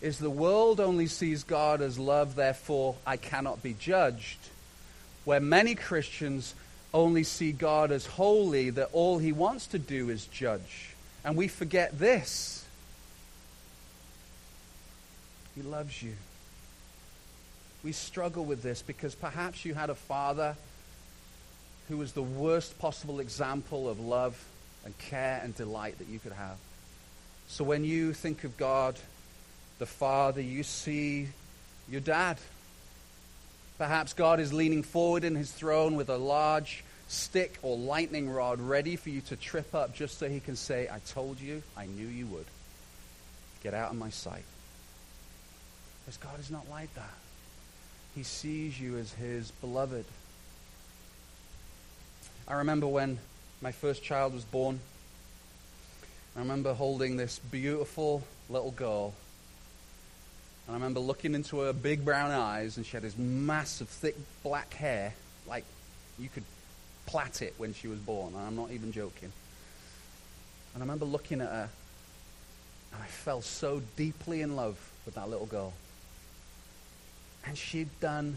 is 0.00 0.18
the 0.18 0.30
world 0.30 0.80
only 0.80 1.06
sees 1.06 1.44
God 1.44 1.80
as 1.80 1.98
love, 1.98 2.34
therefore 2.34 2.96
I 3.06 3.16
cannot 3.16 3.62
be 3.62 3.74
judged, 3.74 4.38
where 5.24 5.40
many 5.40 5.74
Christians 5.74 6.54
only 6.94 7.24
see 7.24 7.52
God 7.52 7.90
as 7.90 8.06
holy, 8.06 8.70
that 8.70 8.90
all 8.92 9.18
he 9.18 9.32
wants 9.32 9.66
to 9.68 9.78
do 9.78 10.08
is 10.08 10.26
judge. 10.26 10.94
And 11.24 11.36
we 11.36 11.48
forget 11.48 11.98
this 11.98 12.64
He 15.58 15.64
loves 15.64 16.00
you. 16.04 16.14
We 17.82 17.90
struggle 17.90 18.44
with 18.44 18.62
this 18.62 18.80
because 18.80 19.16
perhaps 19.16 19.64
you 19.64 19.74
had 19.74 19.90
a 19.90 19.94
father 19.96 20.54
who 21.88 21.96
was 21.96 22.12
the 22.12 22.22
worst 22.22 22.78
possible 22.78 23.18
example 23.18 23.88
of 23.88 23.98
love 23.98 24.40
and 24.84 24.96
care 24.98 25.40
and 25.42 25.56
delight 25.56 25.98
that 25.98 26.06
you 26.06 26.20
could 26.20 26.32
have. 26.32 26.58
So 27.48 27.64
when 27.64 27.84
you 27.84 28.12
think 28.12 28.44
of 28.44 28.56
God, 28.56 28.96
the 29.78 29.86
Father, 29.86 30.40
you 30.40 30.62
see 30.62 31.28
your 31.88 32.00
dad. 32.00 32.38
Perhaps 33.78 34.12
God 34.12 34.38
is 34.38 34.52
leaning 34.52 34.82
forward 34.82 35.24
in 35.24 35.34
his 35.34 35.50
throne 35.50 35.96
with 35.96 36.08
a 36.08 36.16
large 36.16 36.84
stick 37.08 37.58
or 37.62 37.76
lightning 37.76 38.28
rod 38.28 38.60
ready 38.60 38.96
for 38.96 39.08
you 39.08 39.22
to 39.22 39.36
trip 39.36 39.74
up 39.74 39.94
just 39.94 40.18
so 40.18 40.28
he 40.28 40.40
can 40.40 40.56
say, 40.56 40.88
I 40.92 40.98
told 41.10 41.40
you, 41.40 41.62
I 41.76 41.86
knew 41.86 42.06
you 42.06 42.26
would. 42.26 42.46
Get 43.62 43.72
out 43.72 43.90
of 43.90 43.96
my 43.96 44.10
sight. 44.10 44.44
Because 46.04 46.18
God 46.18 46.38
is 46.38 46.50
not 46.50 46.68
like 46.68 46.92
that. 46.94 47.14
He 48.14 48.22
sees 48.24 48.78
you 48.78 48.98
as 48.98 49.12
his 49.12 49.50
beloved. 49.52 50.04
I 52.46 52.54
remember 52.54 52.86
when 52.86 53.18
my 53.60 53.72
first 53.72 54.02
child 54.02 54.34
was 54.34 54.44
born. 54.44 54.80
I 56.36 56.40
remember 56.40 56.74
holding 56.74 57.16
this 57.16 57.38
beautiful 57.38 58.22
little 58.48 58.70
girl. 58.70 59.14
And 60.66 60.74
I 60.74 60.78
remember 60.78 61.00
looking 61.00 61.34
into 61.34 61.60
her 61.60 61.72
big 61.72 62.04
brown 62.04 62.30
eyes, 62.30 62.76
and 62.76 62.86
she 62.86 62.92
had 62.92 63.02
this 63.02 63.18
massive, 63.18 63.88
thick 63.88 64.16
black 64.42 64.72
hair. 64.74 65.14
Like 65.46 65.64
you 66.18 66.28
could 66.28 66.44
plait 67.06 67.42
it 67.42 67.54
when 67.56 67.74
she 67.74 67.88
was 67.88 67.98
born. 67.98 68.34
And 68.34 68.46
I'm 68.46 68.56
not 68.56 68.70
even 68.70 68.92
joking. 68.92 69.32
And 70.74 70.82
I 70.82 70.84
remember 70.84 71.06
looking 71.06 71.40
at 71.40 71.48
her, 71.48 71.68
and 72.92 73.02
I 73.02 73.06
fell 73.06 73.42
so 73.42 73.82
deeply 73.96 74.42
in 74.42 74.56
love 74.56 74.78
with 75.04 75.14
that 75.14 75.28
little 75.28 75.46
girl. 75.46 75.72
And 77.46 77.56
she'd 77.56 77.88
done 78.00 78.36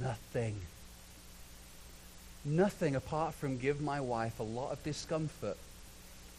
nothing. 0.00 0.56
Nothing 2.44 2.96
apart 2.96 3.34
from 3.34 3.58
give 3.58 3.80
my 3.80 4.00
wife 4.00 4.40
a 4.40 4.42
lot 4.42 4.72
of 4.72 4.82
discomfort 4.82 5.56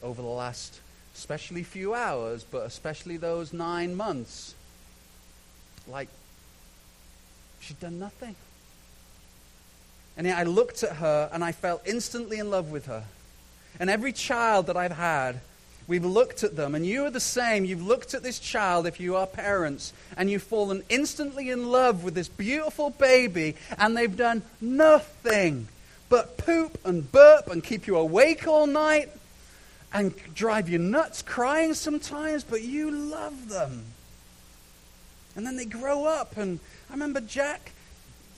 over 0.01 0.21
the 0.21 0.27
last, 0.27 0.79
especially 1.19 1.63
few 1.63 1.93
hours, 1.93 2.45
but 2.49 2.65
especially 2.65 3.17
those 3.17 3.51
nine 3.51 3.93
months. 3.93 4.55
Like, 5.85 6.07
she'd 7.59 7.79
done 7.81 7.99
nothing. 7.99 8.35
And 10.15 10.25
yet 10.25 10.37
I 10.37 10.43
looked 10.43 10.81
at 10.81 10.95
her 10.97 11.29
and 11.33 11.43
I 11.43 11.51
fell 11.51 11.81
instantly 11.85 12.39
in 12.39 12.49
love 12.49 12.71
with 12.71 12.85
her. 12.85 13.03
And 13.81 13.89
every 13.89 14.13
child 14.13 14.67
that 14.67 14.77
I've 14.77 14.95
had, 14.95 15.41
we've 15.87 16.05
looked 16.05 16.43
at 16.43 16.55
them, 16.55 16.73
and 16.73 16.85
you 16.85 17.03
are 17.03 17.09
the 17.09 17.19
same. 17.19 17.65
You've 17.65 17.85
looked 17.85 18.13
at 18.13 18.23
this 18.23 18.39
child, 18.39 18.87
if 18.87 18.99
you 19.01 19.17
are 19.17 19.27
parents, 19.27 19.91
and 20.15 20.29
you've 20.29 20.43
fallen 20.43 20.83
instantly 20.87 21.49
in 21.49 21.69
love 21.69 22.03
with 22.03 22.15
this 22.15 22.29
beautiful 22.29 22.91
baby, 22.91 23.55
and 23.77 23.95
they've 23.95 24.15
done 24.15 24.41
nothing 24.61 25.67
but 26.07 26.37
poop 26.37 26.79
and 26.85 27.11
burp 27.11 27.47
and 27.47 27.63
keep 27.63 27.87
you 27.87 27.97
awake 27.97 28.47
all 28.47 28.67
night 28.67 29.09
and 29.91 30.13
drive 30.33 30.69
you 30.69 30.77
nuts 30.77 31.21
crying 31.21 31.73
sometimes, 31.73 32.43
but 32.43 32.61
you 32.61 32.91
love 32.91 33.49
them. 33.49 33.83
And 35.35 35.45
then 35.45 35.55
they 35.55 35.65
grow 35.65 36.05
up, 36.05 36.37
and 36.37 36.59
I 36.89 36.93
remember 36.93 37.21
Jack 37.21 37.71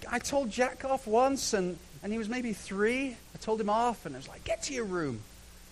I 0.10 0.20
told 0.20 0.50
Jack 0.50 0.86
off 0.86 1.08
once, 1.08 1.54
and, 1.54 1.78
and 2.04 2.12
he 2.12 2.18
was 2.18 2.30
maybe 2.30 2.54
three. 2.54 3.16
I 3.36 3.38
told 3.40 3.60
him 3.62 3.70
off, 3.70 4.06
and 4.06 4.16
I 4.16 4.20
was 4.20 4.28
like, 4.28 4.44
get 4.44 4.64
to 4.64 4.74
your 4.74 4.86
room. 4.86 5.22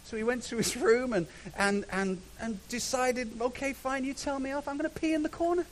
So 0.06 0.18
he 0.18 0.24
went 0.24 0.44
to 0.44 0.58
his 0.58 0.76
room 0.78 1.14
and, 1.14 1.28
and, 1.58 1.86
and, 1.92 2.22
and 2.40 2.68
decided, 2.70 3.42
okay, 3.42 3.74
fine, 3.74 4.04
you 4.04 4.14
tell 4.14 4.40
me 4.40 4.52
off. 4.52 4.68
I'm 4.68 4.78
going 4.78 4.90
to 4.90 5.00
pee 5.00 5.14
in 5.14 5.24
the 5.24 5.30
corner. 5.30 5.66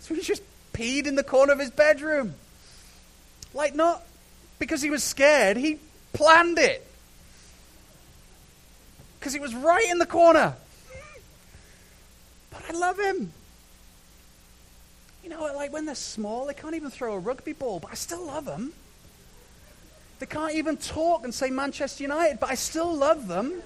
So 0.00 0.14
he 0.14 0.20
just 0.20 0.42
peed 0.72 1.06
in 1.06 1.14
the 1.14 1.24
corner 1.24 1.52
of 1.52 1.58
his 1.58 1.70
bedroom. 1.70 2.34
Like, 3.52 3.74
not 3.74 4.02
because 4.58 4.82
he 4.82 4.90
was 4.90 5.02
scared, 5.02 5.56
he 5.56 5.78
planned 6.12 6.58
it. 6.58 6.86
Because 9.24 9.32
he 9.32 9.40
was 9.40 9.54
right 9.54 9.90
in 9.90 9.96
the 9.96 10.04
corner. 10.04 10.54
But 12.50 12.62
I 12.68 12.72
love 12.74 12.98
him. 13.00 13.32
You 15.22 15.30
know, 15.30 15.44
like 15.44 15.72
when 15.72 15.86
they're 15.86 15.94
small, 15.94 16.44
they 16.44 16.52
can't 16.52 16.74
even 16.74 16.90
throw 16.90 17.14
a 17.14 17.18
rugby 17.18 17.54
ball, 17.54 17.80
but 17.80 17.90
I 17.90 17.94
still 17.94 18.26
love 18.26 18.44
them. 18.44 18.74
They 20.18 20.26
can't 20.26 20.52
even 20.52 20.76
talk 20.76 21.24
and 21.24 21.32
say 21.32 21.48
Manchester 21.48 22.02
United, 22.02 22.38
but 22.38 22.50
I 22.50 22.54
still 22.54 22.94
love 22.94 23.26
them. 23.26 23.62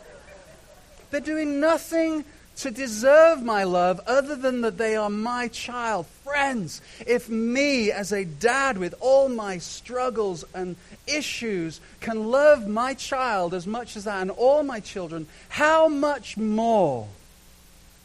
They're 1.11 1.21
doing 1.21 1.59
nothing 1.59 2.25
to 2.59 2.71
deserve 2.71 3.43
my 3.43 3.65
love 3.65 4.01
other 4.07 4.37
than 4.37 4.61
that 4.63 4.79
they 4.79 4.97
are 4.97 5.11
my 5.11 5.49
child. 5.49 6.07
Friends, 6.25 6.81
if 7.07 7.29
me 7.29 7.91
as 7.91 8.13
a 8.13 8.25
dad 8.25 8.79
with 8.79 8.95
all 9.01 9.29
my 9.29 9.59
struggles 9.59 10.45
and 10.55 10.77
issues 11.07 11.81
can 12.01 12.31
love 12.31 12.67
my 12.67 12.95
child 12.95 13.55
as 13.55 13.67
much 13.67 13.97
as 13.97 14.05
that 14.05 14.23
and 14.23 14.31
all 14.31 14.63
my 14.63 14.81
children, 14.81 15.27
how 15.49 15.89
much 15.89 16.37
more 16.37 17.09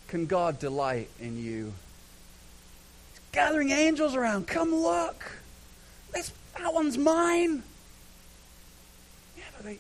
can 0.08 0.26
God 0.26 0.60
delight 0.60 1.10
in 1.20 1.38
you 1.38 1.74
gathering 3.34 3.72
angels 3.72 4.16
around. 4.16 4.48
Come 4.48 4.74
look. 4.74 5.26
This, 6.14 6.32
that 6.58 6.74
one's 6.74 6.98
mine. 6.98 7.64
Yeah, 9.36 9.44
but 9.58 9.66
they, 9.66 9.80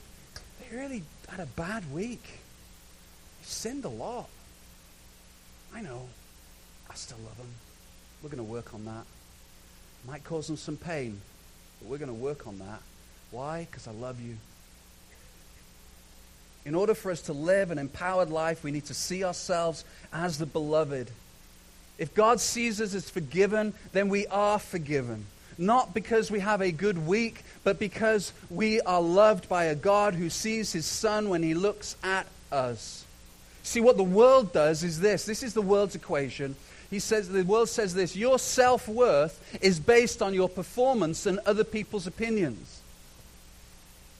they 0.60 0.76
really 0.76 1.04
had 1.30 1.40
a 1.40 1.46
bad 1.46 1.90
week. 1.94 2.24
They 2.24 3.46
sinned 3.46 3.86
a 3.86 3.90
lot. 3.90 4.28
I 5.76 5.82
know. 5.82 6.08
I 6.90 6.96
still 6.96 7.18
love 7.26 7.38
them. 7.38 7.48
We're 8.22 8.30
going 8.30 8.46
to 8.46 8.52
work 8.52 8.74
on 8.74 8.86
that. 8.86 9.06
Might 10.08 10.24
cause 10.24 10.48
them 10.48 10.58
some 10.58 10.78
pain, 10.78 11.20
but 11.80 11.90
we're 11.90 11.98
going 11.98 12.10
to 12.10 12.14
work 12.14 12.46
on 12.48 12.60
that. 12.60 12.82
Why? 13.32 13.68
Because 13.70 13.88
I 13.88 13.92
love 13.92 14.22
you. 14.22 14.38
In 16.66 16.76
order 16.76 16.94
for 16.94 17.12
us 17.12 17.22
to 17.24 17.34
live 17.34 17.72
an 17.72 17.78
empowered 17.78 18.30
life, 18.30 18.64
we 18.64 18.72
need 18.72 18.86
to 18.86 18.94
see 18.94 19.24
ourselves 19.24 19.84
as 20.14 20.38
the 20.38 20.46
beloved. 20.46 21.10
If 21.98 22.14
God 22.14 22.40
sees 22.40 22.80
us 22.80 22.94
as 22.94 23.10
forgiven, 23.10 23.74
then 23.92 24.10
we 24.10 24.28
are 24.28 24.60
forgiven. 24.60 25.26
Not 25.58 25.94
because 25.94 26.32
we 26.32 26.40
have 26.40 26.62
a 26.62 26.72
good 26.72 27.06
week, 27.06 27.44
but 27.64 27.80
because 27.80 28.34
we 28.50 28.82
are 28.82 29.02
loved 29.02 29.50
by 29.50 29.66
a 29.66 29.76
God 29.76 30.14
who 30.14 30.30
sees 30.30 30.72
his 30.74 30.86
Son 30.86 31.30
when 31.30 31.44
he 31.44 31.54
looks 31.54 31.96
at 32.04 32.28
us. 32.52 33.03
See, 33.64 33.80
what 33.80 33.98
the 33.98 34.04
world 34.04 34.54
does 34.54 34.84
is 34.84 35.00
this 35.00 35.26
this 35.26 35.42
is 35.42 35.54
the 35.54 35.62
world's 35.62 35.96
equation. 35.96 36.56
He 36.90 37.00
says, 37.00 37.28
the 37.28 37.42
world 37.44 37.70
says 37.70 37.96
this 37.96 38.16
your 38.16 38.38
self 38.38 38.88
worth 38.88 39.58
is 39.62 39.80
based 39.80 40.22
on 40.22 40.34
your 40.34 40.50
performance 40.50 41.26
and 41.26 41.40
other 41.40 41.64
people's 41.64 42.06
opinions. 42.06 42.82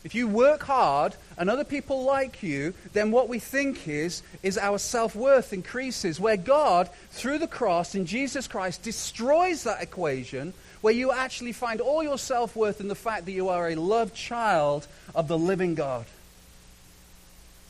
If 0.04 0.16
you 0.16 0.28
work 0.28 0.64
hard 0.64 1.16
and 1.38 1.50
other 1.50 1.64
people 1.64 2.04
like 2.04 2.44
you, 2.44 2.74
then 2.92 3.12
what 3.12 3.30
we 3.30 3.40
think 3.40 3.88
is, 3.88 4.22
is 4.42 4.58
our 4.58 4.78
self 4.78 5.16
worth 5.16 5.54
increases. 5.54 6.20
Where 6.20 6.36
God, 6.36 6.90
through 7.12 7.38
the 7.38 7.48
cross 7.48 7.96
in 7.96 8.06
Jesus 8.06 8.48
Christ, 8.48 8.84
destroys 8.84 9.64
that 9.64 9.82
equation, 9.82 10.54
where 10.82 10.94
you 10.94 11.12
actually 11.12 11.54
find 11.54 11.80
all 11.80 12.04
your 12.04 12.18
self 12.18 12.56
worth 12.56 12.82
in 12.82 12.90
the 12.90 12.96
fact 12.96 13.26
that 13.26 13.32
you 13.32 13.50
are 13.50 13.70
a 13.70 13.76
loved 13.76 14.16
child 14.16 14.88
of 15.16 15.28
the 15.28 15.38
living 15.38 15.76
God. 15.76 16.06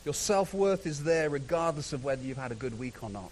Your 0.04 0.14
self 0.14 0.52
worth 0.52 0.86
is 0.86 1.04
there 1.04 1.30
regardless 1.30 1.92
of 1.92 2.04
whether 2.04 2.22
you've 2.22 2.36
had 2.36 2.52
a 2.52 2.56
good 2.56 2.78
week 2.78 3.02
or 3.02 3.10
not. 3.10 3.30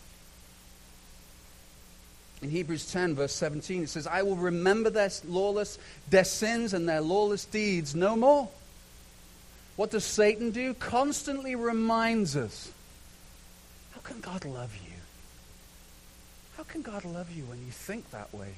In 2.41 2.51
Hebrews 2.51 2.91
10, 2.91 3.15
verse 3.15 3.33
17, 3.35 3.85
it 3.85 3.89
says, 3.89 4.07
I 4.07 4.23
will 4.23 4.37
remember 4.37 4.91
their 4.91 5.11
lawless, 5.29 5.79
their 6.11 6.25
sins 6.25 6.75
and 6.75 6.89
their 6.89 7.01
lawless 7.01 7.45
deeds 7.45 7.95
no 7.95 8.17
more. 8.17 8.49
What 9.77 9.91
does 9.91 10.05
Satan 10.05 10.51
do? 10.51 10.75
Constantly 10.75 11.55
reminds 11.55 12.37
us 12.37 12.71
how 13.93 14.01
can 14.01 14.21
God 14.21 14.45
love 14.45 14.75
you? 14.85 14.93
How 16.57 16.65
can 16.65 16.83
God 16.83 17.05
love 17.05 17.31
you 17.31 17.45
when 17.45 17.59
you 17.65 17.71
think 17.71 18.11
that 18.11 18.33
way? 18.35 18.55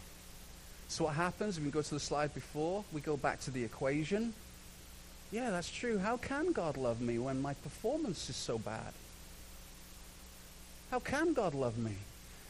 So, 0.88 1.04
what 1.04 1.14
happens? 1.14 1.58
If 1.58 1.64
we 1.64 1.70
go 1.70 1.82
to 1.82 1.94
the 1.94 2.00
slide 2.00 2.34
before, 2.34 2.84
we 2.92 3.00
go 3.00 3.16
back 3.16 3.40
to 3.42 3.50
the 3.50 3.62
equation. 3.64 4.32
Yeah, 5.34 5.50
that's 5.50 5.68
true. 5.68 5.98
How 5.98 6.16
can 6.16 6.52
God 6.52 6.76
love 6.76 7.00
me 7.00 7.18
when 7.18 7.42
my 7.42 7.54
performance 7.54 8.30
is 8.30 8.36
so 8.36 8.56
bad? 8.56 8.94
How 10.92 11.00
can 11.00 11.32
God 11.32 11.54
love 11.54 11.76
me? 11.76 11.96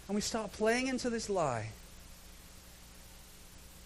And 0.07 0.15
we 0.15 0.21
start 0.21 0.53
playing 0.53 0.89
into 0.89 1.09
this 1.09 1.31
lie. 1.31 1.71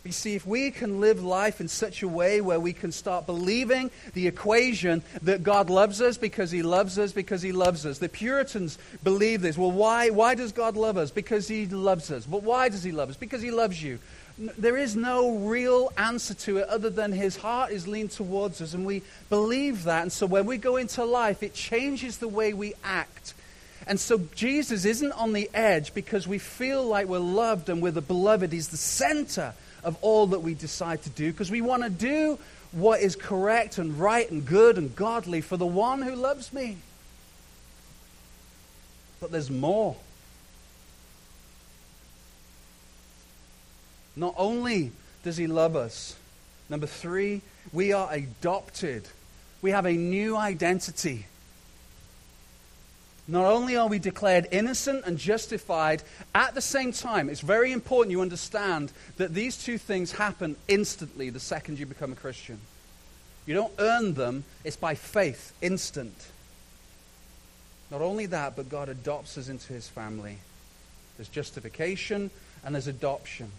You 0.03 0.11
see, 0.11 0.35
if 0.35 0.45
we 0.45 0.73
can 0.73 1.01
live 1.01 1.23
life 1.23 1.61
in 1.61 1.69
such 1.69 2.03
a 2.03 2.09
way 2.09 2.41
where 2.41 2.59
we 2.59 2.73
can 2.73 2.91
start 2.91 3.25
believing 3.25 3.93
the 4.15 4.27
equation 4.27 5.05
that 5.23 5.45
God 5.45 5.71
loves 5.71 6.01
us 6.03 6.19
because 6.19 6.51
he 6.51 6.63
loves 6.63 6.99
us 6.99 7.13
because 7.13 7.41
he 7.41 7.53
loves 7.53 7.87
us. 7.87 7.99
The 7.99 8.09
Puritans 8.09 8.79
believe 9.05 9.43
this. 9.43 9.57
Well, 9.57 9.71
why, 9.71 10.11
why 10.11 10.35
does 10.35 10.51
God 10.51 10.77
love 10.77 10.97
us? 10.97 11.13
Because 11.13 11.47
he 11.47 11.67
loves 11.67 12.11
us. 12.11 12.27
But 12.27 12.43
why 12.43 12.69
does 12.69 12.83
he 12.83 12.91
love 12.91 13.11
us? 13.11 13.17
Because 13.17 13.43
he 13.43 13.53
loves 13.53 13.81
you. 13.81 14.01
There 14.39 14.77
is 14.77 14.95
no 14.95 15.37
real 15.37 15.93
answer 15.97 16.35
to 16.35 16.59
it 16.59 16.69
other 16.69 16.91
than 16.91 17.11
his 17.11 17.37
heart 17.37 17.73
is 17.73 17.89
leaned 17.89 18.13
towards 18.13 18.61
us, 18.61 18.73
and 18.73 18.87
we 18.87 19.03
believe 19.31 19.85
that. 19.85 20.03
And 20.03 20.13
so 20.13 20.27
when 20.27 20.47
we 20.47 20.59
go 20.59 20.77
into 20.77 21.05
life, 21.05 21.43
it 21.43 21.55
changes 21.55 22.19
the 22.19 22.29
way 22.29 22.53
we 22.53 22.75
act. 22.85 23.35
And 23.87 23.99
so 23.99 24.19
Jesus 24.35 24.85
isn't 24.85 25.13
on 25.13 25.33
the 25.33 25.51
edge 25.55 25.95
because 25.95 26.29
we 26.29 26.39
feel 26.39 26.85
like 26.85 27.07
we're 27.07 27.19
loved 27.19 27.69
and 27.69 27.83
we're 27.83 27.91
the 27.91 28.01
beloved. 28.01 28.53
He's 28.53 28.69
the 28.69 28.77
center 28.77 29.55
of 29.83 29.97
all 30.03 30.29
that 30.29 30.41
we 30.41 30.55
decide 30.55 31.03
to 31.03 31.11
do 31.11 31.33
because 31.33 31.51
we 31.51 31.61
want 31.61 31.83
to 31.83 31.91
do 31.91 32.39
what 32.73 33.01
is 33.01 33.17
correct 33.17 33.79
and 33.79 33.99
right 33.99 34.31
and 34.31 34.45
good 34.45 34.77
and 34.77 34.95
godly 34.95 35.41
for 35.41 35.57
the 35.57 35.67
one 35.67 36.03
who 36.03 36.15
loves 36.15 36.53
me. 36.53 36.77
But 39.21 39.33
there's 39.33 39.51
more. 39.51 39.97
Not 44.19 44.35
only 44.37 44.93
does 45.23 45.37
he 45.37 45.47
love 45.47 45.77
us, 45.77 46.17
Number 46.69 46.87
three, 46.87 47.41
we 47.73 47.93
are 47.93 48.13
adopted. 48.13 49.09
We 49.63 49.71
have 49.71 49.87
a 49.87 49.93
new 49.93 50.37
identity. 50.37 51.27
Not 53.27 53.45
only 53.45 53.77
are 53.77 53.89
we 53.89 53.99
declared 53.99 54.49
innocent 54.51 55.05
and 55.05 55.19
justified, 55.19 56.03
at 56.35 56.55
the 56.55 56.61
same 56.61 56.93
time, 56.93 57.29
it's 57.29 57.41
very 57.41 57.73
important 57.73 58.11
you 58.11 58.23
understand 58.23 58.93
that 59.17 59.35
these 59.35 59.63
two 59.63 59.77
things 59.77 60.13
happen 60.13 60.57
instantly 60.67 61.31
the 61.31 61.41
second 61.41 61.79
you 61.79 61.87
become 61.87 62.13
a 62.13 62.17
Christian. 62.17 62.59
You 63.47 63.55
don't 63.55 63.73
earn 63.79 64.15
them, 64.15 64.45
it's 64.65 64.77
by 64.77 64.95
faith, 64.95 65.53
instant. 65.63 66.15
Not 67.91 68.03
only 68.03 68.27
that, 68.27 68.57
but 68.57 68.69
God 68.69 68.91
adopts 68.91 69.39
us 69.39 69.49
into 69.49 69.73
his 69.73 69.89
family. 69.89 70.39
There's 71.17 71.29
justification 71.29 72.31
and 72.63 72.75
there's 72.75 72.87
adoption. 72.87 73.51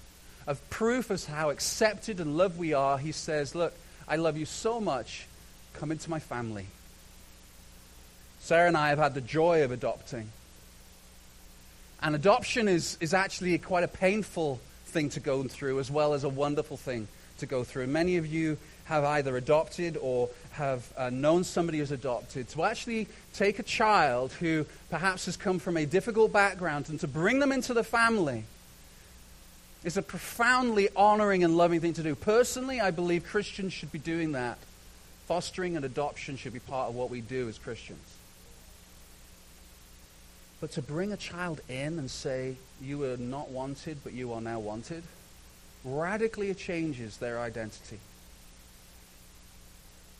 Of 0.49 0.67
proof 0.71 1.11
as 1.11 1.27
how 1.27 1.51
accepted 1.51 2.19
and 2.19 2.35
loved 2.35 2.57
we 2.57 2.73
are, 2.73 2.97
he 2.97 3.11
says, 3.11 3.53
Look, 3.53 3.71
I 4.07 4.15
love 4.15 4.35
you 4.35 4.45
so 4.45 4.81
much, 4.81 5.27
come 5.73 5.91
into 5.91 6.09
my 6.09 6.17
family. 6.17 6.65
Sarah 8.39 8.67
and 8.67 8.75
I 8.75 8.89
have 8.89 8.97
had 8.97 9.13
the 9.13 9.21
joy 9.21 9.63
of 9.63 9.71
adopting. 9.71 10.31
And 12.01 12.15
adoption 12.15 12.67
is, 12.67 12.97
is 12.99 13.13
actually 13.13 13.59
quite 13.59 13.83
a 13.83 13.87
painful 13.87 14.59
thing 14.87 15.09
to 15.11 15.19
go 15.19 15.43
through, 15.43 15.77
as 15.77 15.91
well 15.91 16.15
as 16.15 16.23
a 16.23 16.29
wonderful 16.29 16.77
thing 16.77 17.07
to 17.37 17.45
go 17.45 17.63
through. 17.63 17.85
Many 17.85 18.17
of 18.17 18.25
you 18.25 18.57
have 18.85 19.03
either 19.03 19.37
adopted 19.37 19.97
or 20.01 20.29
have 20.53 20.91
uh, 20.97 21.11
known 21.11 21.43
somebody 21.43 21.77
who's 21.77 21.91
adopted. 21.91 22.49
To 22.49 22.63
actually 22.63 23.07
take 23.35 23.59
a 23.59 23.63
child 23.63 24.31
who 24.31 24.65
perhaps 24.89 25.27
has 25.27 25.37
come 25.37 25.59
from 25.59 25.77
a 25.77 25.85
difficult 25.85 26.33
background 26.33 26.89
and 26.89 26.99
to 27.01 27.07
bring 27.07 27.37
them 27.37 27.51
into 27.51 27.75
the 27.75 27.83
family 27.83 28.45
is 29.83 29.97
a 29.97 30.01
profoundly 30.01 30.89
honoring 30.95 31.43
and 31.43 31.55
loving 31.55 31.79
thing 31.79 31.93
to 31.93 32.03
do. 32.03 32.15
Personally, 32.15 32.81
I 32.81 32.91
believe 32.91 33.23
Christians 33.23 33.73
should 33.73 33.91
be 33.91 33.99
doing 33.99 34.33
that. 34.33 34.57
Fostering 35.27 35.75
and 35.75 35.85
adoption 35.85 36.37
should 36.37 36.53
be 36.53 36.59
part 36.59 36.89
of 36.89 36.95
what 36.95 37.09
we 37.09 37.21
do 37.21 37.47
as 37.47 37.57
Christians. 37.57 38.15
But 40.59 40.71
to 40.73 40.81
bring 40.81 41.13
a 41.13 41.17
child 41.17 41.61
in 41.69 41.99
and 41.99 42.11
say, 42.11 42.57
you 42.81 42.97
were 42.97 43.15
not 43.17 43.49
wanted, 43.49 43.99
but 44.03 44.13
you 44.13 44.33
are 44.33 44.41
now 44.41 44.59
wanted, 44.59 45.03
radically 45.85 46.53
changes 46.53 47.17
their 47.17 47.39
identity. 47.39 47.99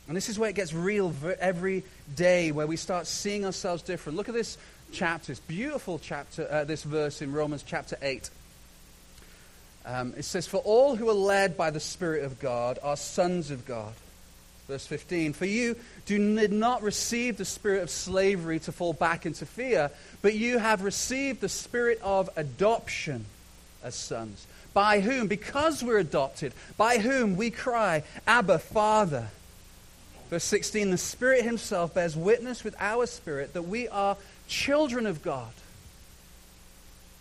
And 0.07 0.15
this 0.15 0.29
is 0.29 0.39
where 0.39 0.49
it 0.49 0.55
gets 0.55 0.73
real 0.73 1.13
every 1.39 1.83
day, 2.15 2.51
where 2.51 2.65
we 2.65 2.77
start 2.77 3.05
seeing 3.05 3.45
ourselves 3.45 3.83
different. 3.83 4.17
Look 4.17 4.29
at 4.29 4.33
this 4.33 4.57
chapter, 4.91 5.27
this 5.27 5.39
beautiful 5.39 5.99
chapter, 5.99 6.47
uh, 6.49 6.63
this 6.63 6.83
verse 6.83 7.21
in 7.21 7.33
Romans 7.33 7.63
chapter 7.65 7.97
8. 8.01 8.29
Um, 9.85 10.13
it 10.17 10.25
says, 10.25 10.47
For 10.47 10.57
all 10.57 10.95
who 10.95 11.09
are 11.09 11.13
led 11.13 11.57
by 11.57 11.71
the 11.71 11.79
Spirit 11.79 12.23
of 12.23 12.39
God 12.39 12.79
are 12.83 12.97
sons 12.97 13.51
of 13.51 13.65
God. 13.65 13.93
Verse 14.69 14.85
15 14.85 15.33
For 15.33 15.45
you 15.45 15.75
do, 16.05 16.35
did 16.35 16.53
not 16.53 16.83
receive 16.83 17.37
the 17.37 17.45
spirit 17.45 17.81
of 17.81 17.89
slavery 17.89 18.59
to 18.59 18.71
fall 18.71 18.93
back 18.93 19.25
into 19.25 19.45
fear, 19.45 19.89
but 20.21 20.35
you 20.35 20.59
have 20.59 20.83
received 20.83 21.41
the 21.41 21.49
spirit 21.49 21.99
of 22.03 22.29
adoption 22.35 23.25
as 23.83 23.95
sons. 23.95 24.45
By 24.73 24.99
whom? 24.99 25.27
Because 25.27 25.83
we're 25.83 25.97
adopted. 25.97 26.53
By 26.77 26.99
whom 26.99 27.35
we 27.35 27.49
cry, 27.49 28.03
Abba, 28.27 28.59
Father. 28.59 29.29
Verse 30.29 30.43
16 30.43 30.91
The 30.91 30.97
Spirit 30.97 31.43
Himself 31.43 31.95
bears 31.95 32.15
witness 32.15 32.63
with 32.63 32.75
our 32.79 33.07
spirit 33.07 33.53
that 33.53 33.63
we 33.63 33.87
are 33.87 34.17
children 34.47 35.07
of 35.07 35.23
God. 35.23 35.51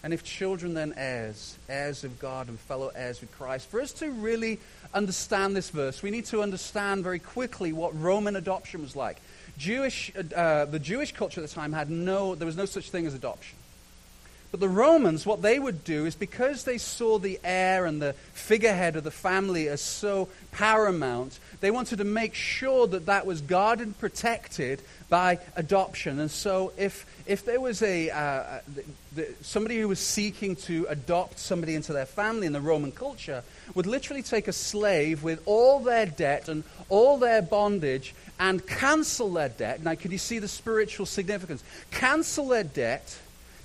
And 0.03 0.15
if 0.15 0.23
children, 0.23 0.75
then 0.75 0.95
heirs, 0.97 1.59
heirs 1.69 2.05
of 2.05 2.21
God 2.21 2.49
and 2.49 2.59
fellow 2.59 2.93
heirs 2.95 3.21
with 3.21 3.33
Christ. 3.33 3.69
For 3.69 3.81
us 3.81 3.93
to 3.95 4.11
really 4.11 4.61
understand 4.95 5.57
this 5.57 5.71
verse, 5.71 6.03
we 6.03 6.11
need 6.11 6.27
to 6.27 6.41
understand 6.41 7.03
very 7.03 7.19
quickly 7.19 7.73
what 7.73 8.01
Roman 8.01 8.37
adoption 8.37 8.81
was 8.81 8.95
like. 8.95 9.19
Jewish, 9.59 10.13
uh, 10.15 10.67
the 10.67 10.79
Jewish 10.79 11.13
culture 11.13 11.41
at 11.41 11.49
the 11.49 11.53
time 11.53 11.73
had 11.73 11.91
no, 11.91 12.37
there 12.37 12.47
was 12.47 12.57
no 12.57 12.65
such 12.65 12.91
thing 12.91 13.07
as 13.07 13.15
adoption. 13.15 13.58
But 14.51 14.61
the 14.61 14.69
Romans, 14.69 15.27
what 15.27 15.43
they 15.43 15.59
would 15.59 15.85
do 15.85 16.07
is 16.07 16.15
because 16.15 16.65
they 16.65 16.79
saw 16.79 17.19
the 17.19 17.39
heir 17.45 17.85
and 17.85 18.01
the 18.01 18.15
figurehead 18.33 18.97
of 18.97 19.05
the 19.05 19.11
family 19.11 19.69
as 19.69 19.83
so 19.83 20.29
paramount, 20.53 21.39
they 21.61 21.71
wanted 21.71 21.99
to 21.99 22.05
make 22.05 22.33
sure 22.33 22.87
that 22.87 23.07
that 23.07 23.27
was 23.27 23.43
guarded 23.43 23.89
and 23.89 23.99
protected 23.99 24.81
by 25.11 25.39
adoption. 25.55 26.19
And 26.19 26.31
so 26.31 26.73
if, 26.79 27.05
if 27.27 27.45
there 27.45 27.61
was 27.61 27.83
a, 27.83 28.09
uh, 28.09 28.61
the, 28.75 28.85
the, 29.17 29.29
somebody 29.43 29.81
who 29.81 29.89
was 29.89 30.01
seeking 30.01 30.57
to 30.57 30.87
adopt 30.89 31.39
somebody 31.39 31.75
into 31.75 31.93
their 31.93 32.07
family 32.07 32.47
in 32.47 32.55
the 32.55 32.61
Roman 32.61 32.93
culture, 32.93 33.43
would 33.75 33.87
literally 33.87 34.23
take 34.23 34.49
a 34.49 34.53
slave 34.55 35.23
with 35.23 35.43
all 35.45 35.79
their 35.81 36.07
debt 36.07 36.49
and 36.49 36.65
all 36.89 37.19
their 37.19 37.43
bondage 37.43 38.15
and 38.41 38.67
cancel 38.67 39.31
their 39.31 39.51
debt. 39.51 39.83
Now, 39.83 39.95
can 39.95 40.11
you 40.11 40.19
see 40.19 40.39
the 40.39 40.49
spiritual 40.49 41.05
significance? 41.05 41.63
Cancel 41.91 42.49
their 42.49 42.65
debt 42.65 43.19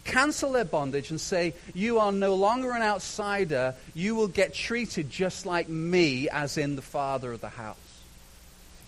cancel 0.03 0.51
their 0.51 0.65
bondage 0.65 1.09
and 1.09 1.19
say, 1.19 1.53
You 1.73 1.99
are 1.99 2.11
no 2.11 2.35
longer 2.35 2.71
an 2.71 2.81
outsider. 2.81 3.75
You 3.93 4.15
will 4.15 4.27
get 4.27 4.53
treated 4.53 5.09
just 5.09 5.45
like 5.45 5.69
me, 5.69 6.29
as 6.29 6.57
in 6.57 6.75
the 6.75 6.81
father 6.81 7.31
of 7.31 7.41
the 7.41 7.49
house. 7.49 7.77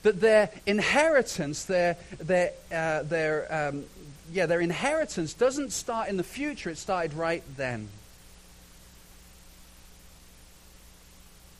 That 0.03 0.21
their 0.21 0.51
inheritance, 0.65 1.65
their, 1.65 1.97
their, 2.19 2.51
uh, 2.71 3.03
their, 3.03 3.69
um, 3.69 3.85
yeah, 4.31 4.45
their 4.45 4.61
inheritance 4.61 5.33
doesn't 5.33 5.71
start 5.71 6.09
in 6.09 6.17
the 6.17 6.23
future, 6.23 6.69
it 6.69 6.77
started 6.77 7.13
right 7.13 7.43
then. 7.57 7.89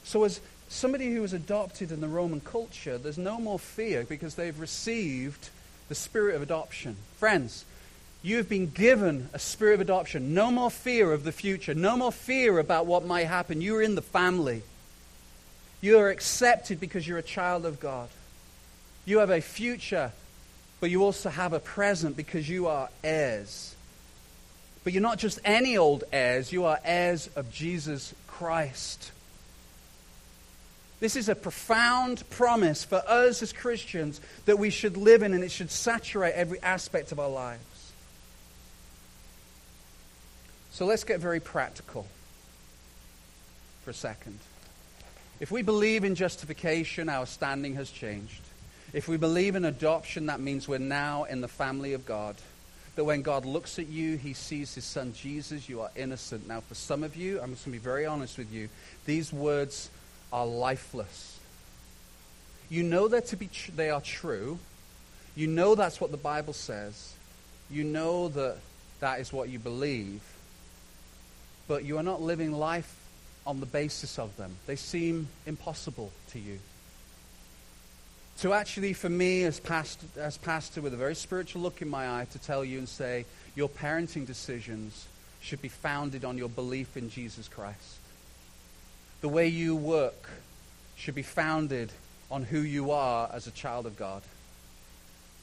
So, 0.04 0.24
as 0.24 0.40
somebody 0.70 1.12
who 1.12 1.22
was 1.22 1.34
adopted 1.34 1.92
in 1.92 2.02
the 2.02 2.08
Roman 2.08 2.40
culture, 2.40 2.98
there's 2.98 3.18
no 3.18 3.40
more 3.40 3.58
fear 3.58 4.04
because 4.04 4.36
they've 4.36 4.60
received 4.60 5.50
the 5.90 5.96
spirit 5.96 6.36
of 6.36 6.42
adoption. 6.42 6.96
Friends, 7.18 7.66
you 8.26 8.38
have 8.38 8.50
been 8.50 8.72
given 8.72 9.30
a 9.34 9.40
spirit 9.40 9.76
of 9.76 9.82
adoption. 9.82 10.34
No 10.34 10.50
more 10.50 10.72
fear 10.72 11.14
of 11.14 11.24
the 11.24 11.32
future. 11.32 11.76
No 11.76 11.96
more 11.96 12.12
fear 12.12 12.58
about 12.58 12.88
what 12.88 13.06
might 13.06 13.28
happen. 13.28 13.62
You 13.62 13.76
are 13.76 13.84
in 13.84 13.94
the 13.94 14.02
family. 14.02 14.64
You 15.80 16.00
are 16.00 16.10
accepted 16.10 16.80
because 16.80 17.08
you're 17.08 17.20
a 17.20 17.24
child 17.24 17.68
of 17.68 17.80
God. 17.80 18.10
You 19.06 19.20
have 19.20 19.30
a 19.30 19.42
future, 19.42 20.12
but 20.80 20.90
you 20.90 21.04
also 21.04 21.30
have 21.30 21.54
a 21.54 21.60
present 21.60 22.18
because 22.18 22.50
you 22.50 22.66
are 22.66 22.90
heirs. 23.04 23.76
But 24.84 24.94
you're 24.94 25.04
not 25.04 25.20
just 25.20 25.40
any 25.46 25.78
old 25.78 26.04
heirs, 26.12 26.52
you 26.52 26.66
are 26.66 26.80
heirs 26.84 27.30
of 27.36 27.52
Jesus 27.52 28.16
Christ. 28.26 29.12
This 31.00 31.16
is 31.16 31.30
a 31.30 31.36
profound 31.36 32.28
promise 32.32 32.84
for 32.84 33.04
us 33.08 33.44
as 33.44 33.54
Christians 33.54 34.20
that 34.46 34.58
we 34.58 34.72
should 34.72 34.98
live 34.98 35.22
in, 35.22 35.36
and 35.36 35.44
it 35.44 35.52
should 35.52 35.70
saturate 35.70 36.34
every 36.34 36.60
aspect 36.64 37.12
of 37.12 37.20
our 37.20 37.30
lives. 37.30 37.62
So 40.76 40.86
let's 40.86 41.06
get 41.06 41.22
very 41.22 41.40
practical 41.40 42.06
for 43.86 43.92
a 43.92 43.94
second. 43.94 44.38
If 45.40 45.50
we 45.50 45.62
believe 45.62 46.04
in 46.04 46.16
justification, 46.16 47.08
our 47.08 47.26
standing 47.26 47.76
has 47.76 47.90
changed. 47.90 48.42
If 48.92 49.08
we 49.08 49.16
believe 49.16 49.56
in 49.56 49.64
adoption, 49.64 50.26
that 50.26 50.42
means 50.42 50.68
we're 50.68 50.80
now 50.80 51.24
in 51.24 51.40
the 51.40 51.48
family 51.48 51.94
of 51.94 52.06
God. 52.06 52.36
That 52.98 53.06
when 53.06 53.22
God 53.22 53.46
looks 53.46 53.80
at 53.80 53.88
you, 53.88 54.18
he 54.18 54.34
sees 54.34 54.76
his 54.76 54.84
son 54.84 55.14
Jesus, 55.14 55.70
you 55.70 55.80
are 55.80 55.92
innocent. 55.96 56.46
Now, 56.46 56.60
for 56.60 56.76
some 56.76 57.06
of 57.06 57.16
you, 57.16 57.40
I'm 57.40 57.52
just 57.52 57.64
going 57.64 57.78
to 57.78 57.80
be 57.80 57.90
very 57.90 58.06
honest 58.06 58.38
with 58.38 58.52
you, 58.52 58.68
these 59.06 59.32
words 59.32 59.90
are 60.34 60.46
lifeless. 60.46 61.40
You 62.68 62.84
know 62.84 63.08
that 63.08 63.28
to 63.28 63.38
be 63.38 63.48
tr- 63.48 63.72
they 63.72 63.92
are 63.92 64.02
true. 64.02 64.60
You 65.38 65.48
know 65.48 65.74
that's 65.74 66.02
what 66.02 66.12
the 66.12 66.18
Bible 66.18 66.52
says. 66.52 67.14
You 67.72 67.86
know 67.86 68.28
that 68.28 68.58
that 69.00 69.22
is 69.22 69.32
what 69.32 69.48
you 69.48 69.58
believe 69.58 70.22
but 71.68 71.84
you 71.84 71.98
are 71.98 72.04
not 72.04 72.22
living 72.22 72.52
life 72.52 72.94
on 73.46 73.60
the 73.60 73.66
basis 73.66 74.18
of 74.20 74.36
them. 74.38 74.56
They 74.66 74.76
seem 74.76 75.28
impossible 75.46 76.12
to 76.32 76.40
you. 76.40 76.60
To 78.40 78.54
actually, 78.54 78.94
for 78.94 79.10
me 79.10 79.44
as 79.44 79.60
pastor, 79.60 80.08
as 80.18 80.38
pastor 80.38 80.82
with 80.82 80.94
a 80.94 80.98
very 80.98 81.16
spiritual 81.16 81.62
look 81.62 81.82
in 81.82 81.90
my 81.90 82.20
eye, 82.20 82.28
to 82.32 82.40
tell 82.40 82.66
you 82.66 82.80
and 82.80 82.90
say, 82.90 83.26
your 83.56 83.70
parenting 83.70 84.26
decisions 84.26 85.08
should 85.40 85.62
be 85.62 85.70
founded 85.70 86.26
on 86.26 86.38
your 86.38 86.50
belief 86.50 86.98
in 86.98 87.10
Jesus 87.10 87.48
Christ. 87.48 88.00
The 89.22 89.30
way 89.30 89.48
you 89.48 89.76
work 89.76 90.30
should 90.98 91.16
be 91.16 91.22
founded 91.22 91.92
on 92.30 92.44
who 92.44 92.60
you 92.60 92.92
are 92.92 93.30
as 93.32 93.48
a 93.48 93.52
child 93.52 93.86
of 93.86 93.96
God 93.96 94.22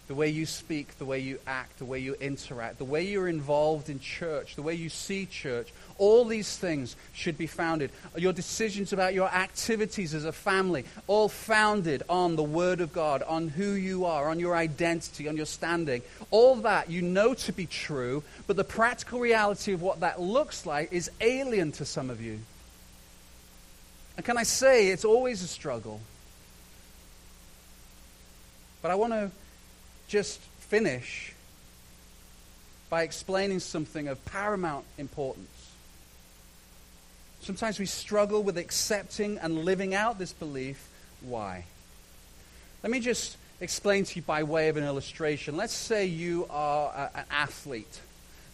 the 0.09 0.15
way 0.15 0.29
you 0.29 0.45
speak, 0.45 0.99
the 0.99 1.05
way 1.05 1.21
you 1.21 1.39
act, 1.47 1.79
the 1.79 1.85
way 1.85 1.99
you 1.99 2.15
interact, 2.15 2.79
the 2.79 2.85
way 2.85 3.03
you're 3.03 3.29
involved 3.29 3.89
in 3.89 4.01
church, 4.01 4.57
the 4.57 4.63
way 4.63 4.75
you 4.75 4.91
see 4.91 5.27
church, 5.27 5.73
all 5.99 6.25
these 6.25 6.57
things 6.57 6.97
should 7.13 7.39
be 7.39 7.47
founded. 7.47 7.91
Your 8.17 8.33
decisions 8.33 8.93
about 8.93 9.15
your 9.15 9.29
activities 9.29 10.15
as 10.15 10.25
a 10.25 10.33
family, 10.33 10.85
all 11.07 11.29
founded 11.29 12.03
on 12.09 12.37
the 12.37 12.43
Word 12.43 12.81
of 12.81 12.93
God, 12.93 13.23
on 13.23 13.49
who 13.49 13.73
you 13.73 14.05
are, 14.05 14.29
on 14.29 14.39
your 14.39 14.57
identity, 14.57 15.29
on 15.29 15.37
your 15.37 15.47
standing. 15.47 16.03
All 16.31 16.57
that 16.57 16.91
you 16.91 17.03
know 17.03 17.35
to 17.35 17.53
be 17.53 17.67
true, 17.67 18.23
but 18.47 18.57
the 18.57 18.65
practical 18.65 19.21
reality 19.21 19.73
of 19.73 19.83
what 19.83 20.01
that 20.01 20.21
looks 20.21 20.67
like 20.67 20.93
is 20.93 21.11
alien 21.21 21.73
to 21.73 21.85
some 21.85 22.11
of 22.11 22.21
you. 22.21 22.39
And 24.17 24.27
can 24.27 24.37
I 24.37 24.43
say, 24.43 24.89
it's 24.89 25.05
always 25.05 25.43
a 25.43 25.49
struggle. 25.49 26.01
But 28.83 28.91
I 28.91 28.95
want 28.97 29.13
to 29.13 29.31
just 30.09 30.41
finish 30.61 31.33
by 32.91 33.05
explaining 33.05 33.61
something 33.61 34.09
of 34.09 34.23
paramount 34.27 34.85
importance. 34.99 35.49
Sometimes 37.43 37.81
we 37.81 37.87
struggle 37.87 38.43
with 38.45 38.57
accepting 38.57 39.39
and 39.39 39.65
living 39.65 39.95
out 39.97 40.19
this 40.19 40.33
belief. 40.33 40.89
Why? 41.23 41.65
Let 42.85 42.93
me 42.93 43.01
just 43.01 43.37
explain 43.61 44.05
to 44.05 44.17
you 44.17 44.23
by 44.23 44.45
way 44.45 44.69
of 44.69 44.77
an 44.77 44.85
illustration. 44.85 45.57
Let's 45.57 45.73
say 45.73 46.07
you 46.07 46.47
are 46.51 46.89
a, 46.89 47.19
an 47.19 47.25
athlete, 47.31 48.01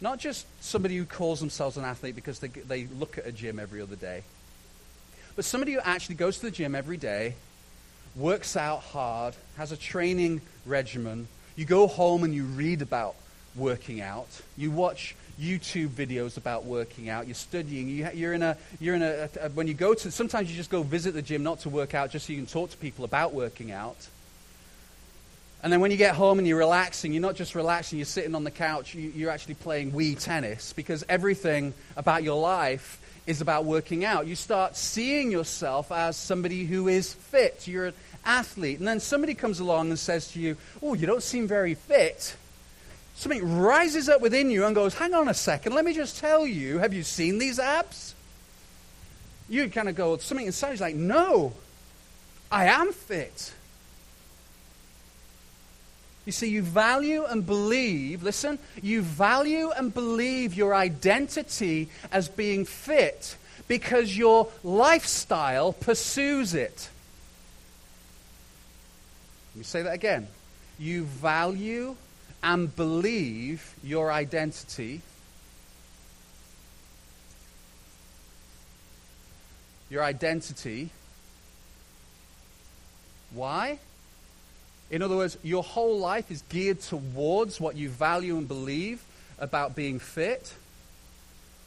not 0.00 0.18
just 0.18 0.46
somebody 0.62 0.96
who 0.96 1.04
calls 1.04 1.38
themselves 1.40 1.76
an 1.76 1.84
athlete 1.84 2.14
because 2.14 2.38
they, 2.38 2.48
they 2.48 2.86
look 2.98 3.18
at 3.18 3.26
a 3.26 3.32
gym 3.32 3.58
every 3.58 3.82
other 3.82 3.96
day, 3.96 4.22
but 5.36 5.44
somebody 5.44 5.72
who 5.72 5.80
actually 5.80 6.14
goes 6.14 6.38
to 6.38 6.46
the 6.46 6.50
gym 6.50 6.74
every 6.74 6.96
day, 6.96 7.34
works 8.16 8.56
out 8.56 8.80
hard, 8.80 9.34
has 9.58 9.70
a 9.70 9.76
training 9.76 10.40
regimen. 10.64 11.28
You 11.56 11.66
go 11.66 11.86
home 11.86 12.24
and 12.24 12.34
you 12.34 12.44
read 12.44 12.80
about 12.80 13.16
working 13.54 14.00
out. 14.00 14.28
You 14.56 14.70
watch 14.70 15.14
YouTube 15.40 15.88
videos 15.88 16.36
about 16.36 16.64
working 16.64 17.08
out. 17.08 17.26
You're 17.26 17.34
studying. 17.34 17.88
You, 17.88 18.28
are 18.28 18.32
in 18.32 18.42
a, 18.42 18.56
you're 18.80 18.94
in 18.94 19.02
a, 19.02 19.28
a, 19.40 19.48
when 19.50 19.66
you 19.66 19.74
go 19.74 19.94
to, 19.94 20.10
sometimes 20.10 20.50
you 20.50 20.56
just 20.56 20.70
go 20.70 20.82
visit 20.82 21.14
the 21.14 21.22
gym 21.22 21.42
not 21.42 21.60
to 21.60 21.68
work 21.68 21.94
out, 21.94 22.10
just 22.10 22.26
so 22.26 22.32
you 22.32 22.38
can 22.38 22.46
talk 22.46 22.70
to 22.70 22.76
people 22.76 23.04
about 23.04 23.32
working 23.32 23.70
out. 23.70 24.08
And 25.62 25.72
then 25.72 25.80
when 25.80 25.90
you 25.90 25.96
get 25.96 26.14
home 26.14 26.38
and 26.38 26.46
you're 26.46 26.58
relaxing, 26.58 27.12
you're 27.12 27.22
not 27.22 27.34
just 27.34 27.54
relaxing, 27.54 27.98
you're 27.98 28.06
sitting 28.06 28.34
on 28.34 28.44
the 28.44 28.50
couch, 28.50 28.94
you, 28.94 29.28
are 29.28 29.30
actually 29.30 29.54
playing 29.54 29.90
Wii 29.92 30.20
tennis 30.20 30.72
because 30.72 31.04
everything 31.08 31.74
about 31.96 32.22
your 32.22 32.40
life 32.40 33.00
is 33.26 33.40
about 33.40 33.64
working 33.64 34.04
out. 34.04 34.26
You 34.26 34.36
start 34.36 34.76
seeing 34.76 35.30
yourself 35.30 35.90
as 35.90 36.16
somebody 36.16 36.64
who 36.64 36.86
is 36.88 37.12
fit. 37.12 37.66
You're 37.66 37.86
an 37.86 37.94
athlete. 38.24 38.78
And 38.78 38.86
then 38.86 39.00
somebody 39.00 39.34
comes 39.34 39.58
along 39.58 39.88
and 39.88 39.98
says 39.98 40.32
to 40.32 40.40
you, 40.40 40.56
Oh, 40.80 40.94
you 40.94 41.06
don't 41.06 41.22
seem 41.22 41.48
very 41.48 41.74
fit 41.74 42.36
something 43.18 43.58
rises 43.58 44.08
up 44.08 44.20
within 44.20 44.48
you 44.48 44.64
and 44.64 44.74
goes, 44.74 44.94
Hang 44.94 45.12
on 45.12 45.28
a 45.28 45.34
second, 45.34 45.74
let 45.74 45.84
me 45.84 45.92
just 45.92 46.18
tell 46.18 46.46
you, 46.46 46.78
have 46.78 46.94
you 46.94 47.02
seen 47.02 47.38
these 47.38 47.58
abs? 47.58 48.14
You 49.48 49.68
kind 49.68 49.88
of 49.88 49.96
go, 49.96 50.16
something 50.18 50.46
inside 50.46 50.72
is 50.72 50.80
like, 50.80 50.94
No, 50.94 51.52
I 52.50 52.66
am 52.66 52.92
fit. 52.92 53.52
You 56.24 56.32
see, 56.32 56.50
you 56.50 56.62
value 56.62 57.24
and 57.24 57.44
believe, 57.44 58.22
listen, 58.22 58.58
you 58.82 59.00
value 59.00 59.70
and 59.70 59.92
believe 59.92 60.54
your 60.54 60.74
identity 60.74 61.88
as 62.12 62.28
being 62.28 62.66
fit 62.66 63.36
because 63.66 64.16
your 64.16 64.48
lifestyle 64.62 65.72
pursues 65.72 66.54
it. 66.54 66.90
Let 69.54 69.58
me 69.58 69.64
say 69.64 69.82
that 69.82 69.94
again. 69.94 70.28
You 70.78 71.04
value 71.04 71.96
and 72.42 72.74
believe 72.74 73.74
your 73.82 74.12
identity, 74.12 75.00
your 79.90 80.02
identity. 80.02 80.90
Why? 83.32 83.78
In 84.90 85.02
other 85.02 85.16
words, 85.16 85.36
your 85.42 85.62
whole 85.62 85.98
life 85.98 86.30
is 86.30 86.42
geared 86.48 86.80
towards 86.80 87.60
what 87.60 87.76
you 87.76 87.88
value 87.88 88.38
and 88.38 88.48
believe 88.48 89.02
about 89.38 89.76
being 89.76 89.98
fit. 89.98 90.54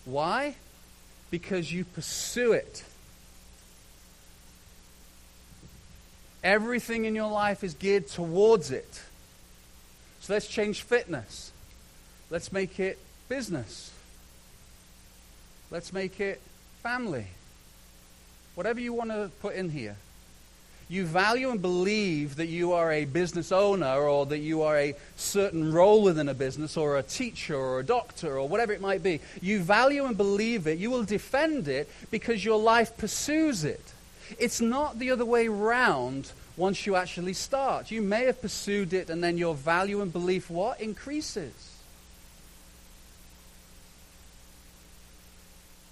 Why? 0.06 0.56
Because 1.30 1.72
you 1.72 1.86
pursue 1.86 2.54
it. 2.54 2.84
Everything 6.44 7.06
in 7.06 7.14
your 7.14 7.30
life 7.30 7.64
is 7.64 7.76
geared 7.76 8.08
towards 8.08 8.72
it. 8.72 9.02
So 10.22 10.34
let's 10.34 10.48
change 10.48 10.84
fitness. 10.84 11.52
Let's 12.30 12.52
make 12.52 12.80
it 12.80 12.98
business. 13.28 13.92
Let's 15.72 15.92
make 15.92 16.20
it 16.20 16.40
family. 16.84 17.28
Whatever 18.56 18.80
you 18.80 18.94
want 18.94 19.10
to 19.10 19.32
put 19.42 19.56
in 19.56 19.70
here. 19.70 19.96
You 20.90 21.06
value 21.06 21.50
and 21.50 21.62
believe 21.62 22.36
that 22.36 22.48
you 22.48 22.74
are 22.74 22.92
a 22.92 23.06
business 23.06 23.52
owner 23.54 23.98
or 23.98 24.26
that 24.26 24.40
you 24.40 24.64
are 24.64 24.78
a 24.78 24.96
certain 25.16 25.74
role 25.74 26.04
within 26.04 26.28
a 26.28 26.34
business 26.34 26.76
or 26.76 26.98
a 26.98 27.04
teacher 27.04 27.56
or 27.56 27.80
a 27.80 27.86
doctor 27.86 28.38
or 28.38 28.48
whatever 28.48 28.74
it 28.74 28.82
might 28.82 29.02
be. 29.02 29.22
You 29.42 29.62
value 29.62 30.04
and 30.06 30.18
believe 30.18 30.68
it. 30.68 30.78
You 30.80 30.92
will 30.92 31.06
defend 31.06 31.70
it 31.70 31.90
because 32.12 32.44
your 32.44 32.60
life 32.60 32.98
pursues 32.98 33.64
it. 33.64 33.94
It's 34.38 34.60
not 34.60 35.00
the 35.00 35.12
other 35.12 35.26
way 35.26 35.48
round 35.48 36.32
once 36.62 36.86
you 36.86 36.96
actually 36.96 37.34
start. 37.34 37.90
You 37.90 38.04
may 38.04 38.26
have 38.26 38.40
pursued 38.40 38.94
it 38.94 39.10
and 39.10 39.24
then 39.24 39.36
your 39.36 39.56
value 39.56 40.00
and 40.02 40.14
belief 40.14 40.48
what? 40.48 40.80
Increases. 40.80 41.54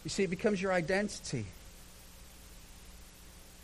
You 0.04 0.12
see, 0.12 0.24
it 0.24 0.30
becomes 0.30 0.62
your 0.62 0.72
identity. 0.72 1.48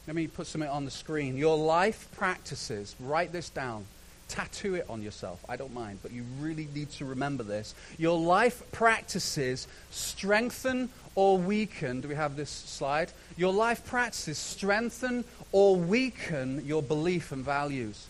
Let 0.08 0.16
me 0.16 0.26
put 0.26 0.48
something 0.48 0.70
on 0.70 0.86
the 0.86 0.92
screen. 0.92 1.38
Your 1.38 1.56
life 1.56 2.08
practices, 2.18 2.96
write 3.00 3.32
this 3.32 3.50
down. 3.50 3.86
Tattoo 4.28 4.76
it 4.76 4.86
on 4.90 5.02
yourself. 5.02 5.44
I 5.48 5.56
don't 5.56 5.74
mind, 5.74 6.00
but 6.02 6.12
you 6.12 6.24
really 6.40 6.68
need 6.74 6.90
to 6.92 7.06
remember 7.06 7.44
this. 7.44 7.76
Your 7.98 8.18
life 8.18 8.64
practices 8.72 9.68
strengthen 9.92 10.90
or 11.14 11.38
weaken. 11.38 12.02
Do 12.02 12.08
we 12.08 12.16
have 12.16 12.36
this 12.36 12.50
slide? 12.50 13.12
Your 13.38 13.54
life 13.54 13.86
practices 13.86 14.38
strengthen 14.38 15.26
or 15.52 15.76
weaken 15.76 16.66
your 16.66 16.82
belief 16.82 17.32
and 17.32 17.46
values. 17.46 18.08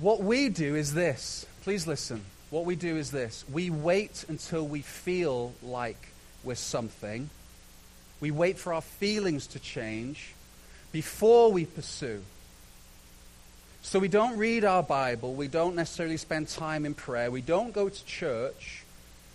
What 0.00 0.22
we 0.22 0.48
do 0.48 0.74
is 0.74 0.94
this. 0.94 1.46
Please 1.62 1.86
listen. 1.86 2.24
What 2.50 2.64
we 2.64 2.76
do 2.76 2.96
is 2.96 3.10
this. 3.10 3.44
We 3.52 3.70
wait 3.70 4.24
until 4.28 4.66
we 4.66 4.80
feel 4.80 5.52
like 5.62 6.08
we're 6.44 6.54
something. 6.54 7.28
We 8.20 8.30
wait 8.30 8.58
for 8.58 8.72
our 8.72 8.82
feelings 8.82 9.46
to 9.48 9.58
change 9.58 10.34
before 10.92 11.52
we 11.52 11.66
pursue. 11.66 12.22
So 13.86 14.00
we 14.00 14.08
don't 14.08 14.36
read 14.36 14.64
our 14.64 14.82
Bible. 14.82 15.32
We 15.32 15.46
don't 15.46 15.76
necessarily 15.76 16.16
spend 16.16 16.48
time 16.48 16.84
in 16.84 16.92
prayer. 16.92 17.30
We 17.30 17.40
don't 17.40 17.72
go 17.72 17.88
to 17.88 18.04
church. 18.04 18.82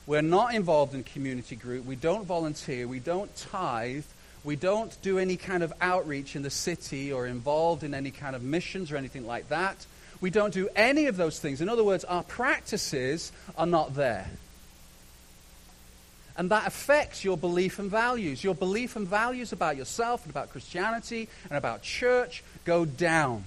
We're 0.06 0.22
not 0.22 0.54
involved 0.54 0.94
in 0.94 1.06
community 1.06 1.56
group. 1.56 1.86
We 1.86 1.96
don't 1.96 2.26
volunteer. 2.26 2.86
We 2.86 3.00
don't 3.00 3.34
tithe. 3.34 4.04
We 4.44 4.58
don't 4.58 5.02
do 5.02 5.20
any 5.20 5.38
kind 5.38 5.64
of 5.64 5.72
outreach 5.80 6.36
in 6.36 6.42
the 6.42 6.50
city 6.50 7.14
or 7.14 7.28
involved 7.28 7.84
in 7.84 7.94
any 7.94 8.12
kind 8.12 8.36
of 8.36 8.44
missions 8.44 8.92
or 8.92 8.98
anything 8.98 9.26
like 9.26 9.48
that. 9.48 9.86
We 10.20 10.32
don't 10.32 10.54
do 10.54 10.68
any 10.76 11.06
of 11.06 11.16
those 11.16 11.40
things. 11.40 11.62
In 11.62 11.70
other 11.70 11.86
words, 11.86 12.04
our 12.04 12.24
practices 12.24 13.32
are 13.58 13.66
not 13.66 13.96
there. 13.96 14.30
And 16.36 16.52
that 16.52 16.68
affects 16.68 17.24
your 17.24 17.38
belief 17.38 17.80
and 17.80 17.90
values. 17.90 18.44
Your 18.44 18.56
belief 18.56 18.98
and 18.98 19.08
values 19.08 19.54
about 19.54 19.78
yourself 19.78 20.26
and 20.26 20.30
about 20.30 20.50
Christianity 20.50 21.30
and 21.50 21.58
about 21.58 21.84
church 21.84 22.44
go 22.66 22.84
down. 22.84 23.46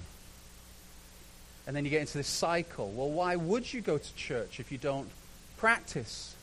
And 1.67 1.75
then 1.75 1.83
you 1.83 1.91
get 1.91 2.01
into 2.01 2.17
this 2.17 2.27
cycle. 2.27 2.91
Well, 2.91 3.09
why 3.09 3.35
would 3.35 3.71
you 3.73 3.81
go 3.81 3.97
to 3.97 4.15
church 4.15 4.59
if 4.59 4.71
you 4.71 4.77
don't 4.77 5.09
practice? 5.57 6.35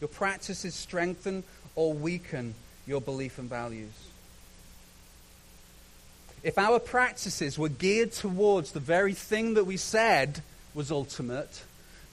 Your 0.00 0.08
practices 0.08 0.74
strengthen 0.74 1.44
or 1.74 1.92
weaken 1.92 2.54
your 2.86 3.00
belief 3.00 3.38
and 3.38 3.48
values. 3.48 3.92
If 6.42 6.58
our 6.58 6.80
practices 6.80 7.58
were 7.58 7.68
geared 7.68 8.12
towards 8.12 8.72
the 8.72 8.80
very 8.80 9.14
thing 9.14 9.54
that 9.54 9.64
we 9.64 9.76
said 9.76 10.42
was 10.74 10.90
ultimate, 10.90 11.62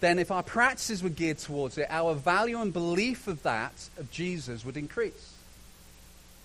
then 0.02 0.20
if 0.20 0.32
our 0.32 0.44
practices 0.44 1.02
were 1.02 1.10
geared 1.10 1.40
towards 1.40 1.78
it, 1.78 1.88
our 1.90 2.14
value 2.14 2.62
and 2.62 2.72
belief 2.72 3.28
of 3.28 3.42
that, 3.44 3.90
of 3.98 4.12
Jesus, 4.12 4.64
would 4.64 4.78
increase. 4.78 5.34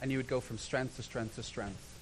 And 0.01 0.11
you 0.11 0.19
would 0.19 0.29
go 0.29 0.41
from 0.41 0.59
strength 0.59 0.97
to 0.97 1.03
strength 1.03 1.37
to 1.37 1.43
strength. 1.43 1.94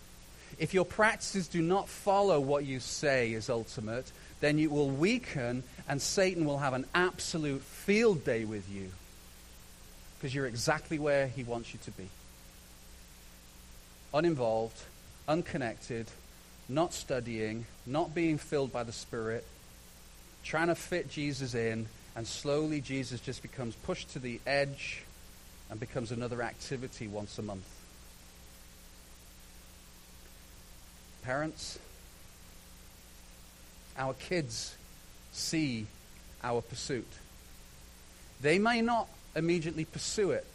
If 0.59 0.75
your 0.75 0.85
practices 0.85 1.49
do 1.49 1.63
not 1.63 1.89
follow 1.89 2.41
what 2.41 2.65
you 2.65 2.81
say 2.81 3.33
is 3.33 3.49
ultimate, 3.51 4.11
then 4.41 4.59
you 4.59 4.71
will 4.71 4.91
weaken 4.91 5.63
and 5.89 6.01
Satan 6.01 6.45
will 6.45 6.59
have 6.59 6.75
an 6.75 6.87
absolute 6.95 7.63
field 7.63 8.25
day 8.25 8.45
with 8.45 8.69
you 8.71 8.91
because 10.23 10.35
you're 10.35 10.47
exactly 10.47 10.99
where 10.99 11.27
he 11.27 11.43
wants 11.43 11.73
you 11.73 11.81
to 11.85 11.91
be. 11.91 12.09
Uninvolved, 14.15 14.81
unconnected, 15.27 16.07
not 16.69 16.93
studying, 16.93 17.67
not 17.87 18.15
being 18.15 18.39
filled 18.39 18.73
by 18.73 18.85
the 18.85 18.93
Spirit, 18.93 19.45
trying 20.45 20.69
to 20.69 20.75
fit 20.75 21.11
Jesus 21.11 21.55
in, 21.55 21.87
and 22.15 22.27
slowly 22.27 22.81
Jesus 22.81 23.21
just 23.21 23.43
becomes 23.43 23.75
pushed 23.75 24.13
to 24.13 24.19
the 24.19 24.41
edge 24.47 25.03
and 25.71 25.81
becomes 25.81 26.13
another 26.13 26.43
activity 26.43 27.09
once 27.09 27.39
a 27.39 27.43
month. 27.43 27.67
Parents, 31.23 31.79
our 33.97 34.15
kids 34.15 34.75
see 35.33 35.87
our 36.43 36.61
pursuit. 36.61 37.07
They 38.41 38.59
may 38.59 38.81
not 38.81 39.09
immediately 39.37 39.85
pursue 39.85 40.33
it. 40.33 40.47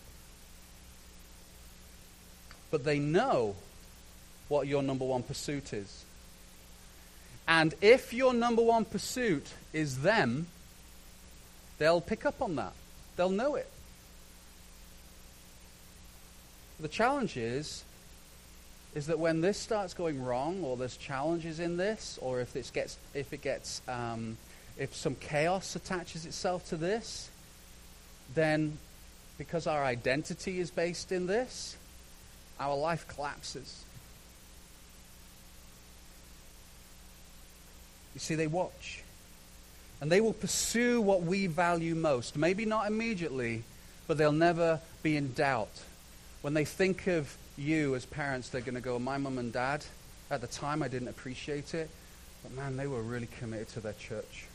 but 2.71 2.83
they 2.83 2.99
know 2.99 3.55
what 4.47 4.67
your 4.67 4.83
number 4.83 5.05
one 5.05 5.23
pursuit 5.23 5.73
is. 5.73 6.05
And 7.47 7.73
if 7.81 8.13
your 8.13 8.33
number 8.33 8.61
one 8.61 8.85
pursuit 8.85 9.47
is 9.71 10.01
them, 10.01 10.47
they'll 11.77 12.01
pick 12.01 12.25
up 12.25 12.41
on 12.41 12.55
that. 12.55 12.73
They'll 13.15 13.29
know 13.29 13.55
it. 13.55 13.69
The 16.79 16.87
challenge 16.87 17.37
is, 17.37 17.83
is 18.97 19.05
that 19.05 19.19
when 19.19 19.41
this 19.41 19.59
starts 19.59 19.93
going 19.93 20.23
wrong, 20.23 20.63
or 20.63 20.75
there's 20.75 20.97
challenges 20.97 21.59
in 21.59 21.77
this, 21.77 22.17
or 22.19 22.41
if, 22.41 22.51
this 22.51 22.71
gets, 22.71 22.97
if 23.13 23.31
it 23.31 23.43
gets, 23.43 23.79
um, 23.87 24.35
if 24.75 24.95
some 24.95 25.13
chaos 25.13 25.75
attaches 25.75 26.25
itself 26.25 26.67
to 26.69 26.75
this, 26.75 27.29
then 28.33 28.75
because 29.37 29.67
our 29.67 29.85
identity 29.85 30.59
is 30.59 30.71
based 30.71 31.11
in 31.11 31.27
this, 31.27 31.77
our 32.59 32.75
life 32.75 33.07
collapses. 33.07 33.83
You 38.15 38.19
see, 38.19 38.33
they 38.33 38.47
watch. 38.47 39.03
And 40.01 40.11
they 40.11 40.21
will 40.21 40.33
pursue 40.33 41.01
what 41.01 41.21
we 41.21 41.45
value 41.45 41.93
most. 41.93 42.35
Maybe 42.35 42.65
not 42.65 42.87
immediately, 42.87 43.61
but 44.07 44.17
they'll 44.17 44.31
never 44.31 44.79
be 45.03 45.15
in 45.15 45.33
doubt. 45.33 45.83
When 46.41 46.55
they 46.55 46.65
think 46.65 47.05
of 47.05 47.37
you 47.57 47.95
as 47.95 48.05
parents, 48.05 48.49
they're 48.49 48.61
going 48.61 48.75
to 48.75 48.81
go, 48.81 48.99
My 48.99 49.17
mum 49.17 49.37
and 49.37 49.51
dad, 49.51 49.83
at 50.29 50.41
the 50.41 50.47
time 50.47 50.83
I 50.83 50.87
didn't 50.87 51.07
appreciate 51.07 51.73
it, 51.73 51.89
but 52.43 52.53
man, 52.53 52.77
they 52.77 52.87
were 52.87 53.01
really 53.01 53.27
committed 53.39 53.69
to 53.69 53.79
their 53.79 53.93
church. 53.93 54.45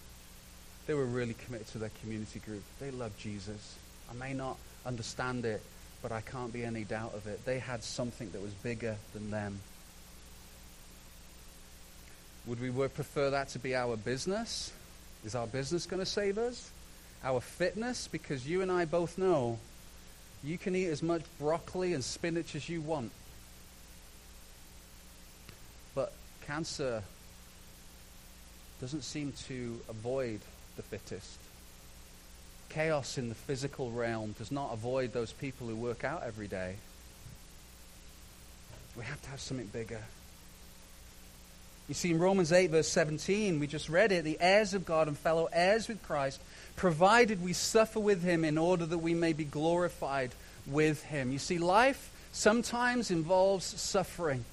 They 0.86 0.94
were 0.94 1.04
really 1.04 1.34
committed 1.34 1.68
to 1.68 1.78
their 1.78 1.90
community 2.00 2.40
group. 2.40 2.62
They 2.80 2.90
loved 2.90 3.18
Jesus. 3.18 3.76
I 4.10 4.14
may 4.14 4.34
not 4.34 4.56
understand 4.84 5.44
it, 5.44 5.62
but 6.02 6.12
I 6.12 6.20
can't 6.20 6.52
be 6.52 6.64
any 6.64 6.84
doubt 6.84 7.14
of 7.14 7.26
it. 7.26 7.44
They 7.44 7.58
had 7.58 7.84
something 7.84 8.30
that 8.32 8.42
was 8.42 8.52
bigger 8.52 8.96
than 9.14 9.30
them. 9.30 9.60
Would 12.46 12.60
we 12.60 12.70
prefer 12.88 13.30
that 13.30 13.50
to 13.50 13.60
be 13.60 13.76
our 13.76 13.96
business? 13.96 14.72
Is 15.24 15.36
our 15.36 15.46
business 15.46 15.86
going 15.86 16.00
to 16.00 16.06
save 16.06 16.38
us? 16.38 16.70
Our 17.22 17.40
fitness? 17.40 18.08
Because 18.08 18.46
you 18.48 18.62
and 18.62 18.72
I 18.72 18.84
both 18.84 19.16
know 19.16 19.60
you 20.44 20.58
can 20.58 20.74
eat 20.74 20.88
as 20.88 21.02
much 21.02 21.22
broccoli 21.38 21.94
and 21.94 22.02
spinach 22.02 22.54
as 22.54 22.68
you 22.68 22.80
want. 22.80 23.12
But 25.94 26.12
cancer 26.46 27.02
doesn't 28.80 29.02
seem 29.02 29.32
to 29.46 29.80
avoid 29.88 30.40
the 30.76 30.82
fittest. 30.82 31.38
Chaos 32.68 33.18
in 33.18 33.28
the 33.28 33.34
physical 33.34 33.90
realm 33.90 34.34
does 34.38 34.50
not 34.50 34.72
avoid 34.72 35.12
those 35.12 35.32
people 35.32 35.68
who 35.68 35.76
work 35.76 36.04
out 36.04 36.22
every 36.24 36.48
day. 36.48 36.76
We 38.96 39.04
have 39.04 39.22
to 39.22 39.30
have 39.30 39.40
something 39.40 39.66
bigger. 39.66 40.02
You 41.88 41.94
see, 41.94 42.10
in 42.10 42.18
Romans 42.18 42.52
8, 42.52 42.70
verse 42.70 42.88
17, 42.88 43.58
we 43.60 43.66
just 43.66 43.88
read 43.88 44.12
it 44.12 44.24
the 44.24 44.38
heirs 44.40 44.72
of 44.74 44.86
God 44.86 45.08
and 45.08 45.18
fellow 45.18 45.48
heirs 45.52 45.88
with 45.88 46.02
Christ, 46.02 46.40
provided 46.76 47.42
we 47.42 47.52
suffer 47.52 48.00
with 48.00 48.22
him 48.22 48.44
in 48.44 48.58
order 48.58 48.86
that 48.86 48.98
we 48.98 49.14
may 49.14 49.32
be 49.32 49.44
glorified 49.44 50.32
with 50.66 51.02
him. 51.04 51.32
You 51.32 51.38
see, 51.38 51.58
life 51.58 52.10
sometimes 52.32 53.10
involves 53.10 53.64
suffering. 53.64 54.44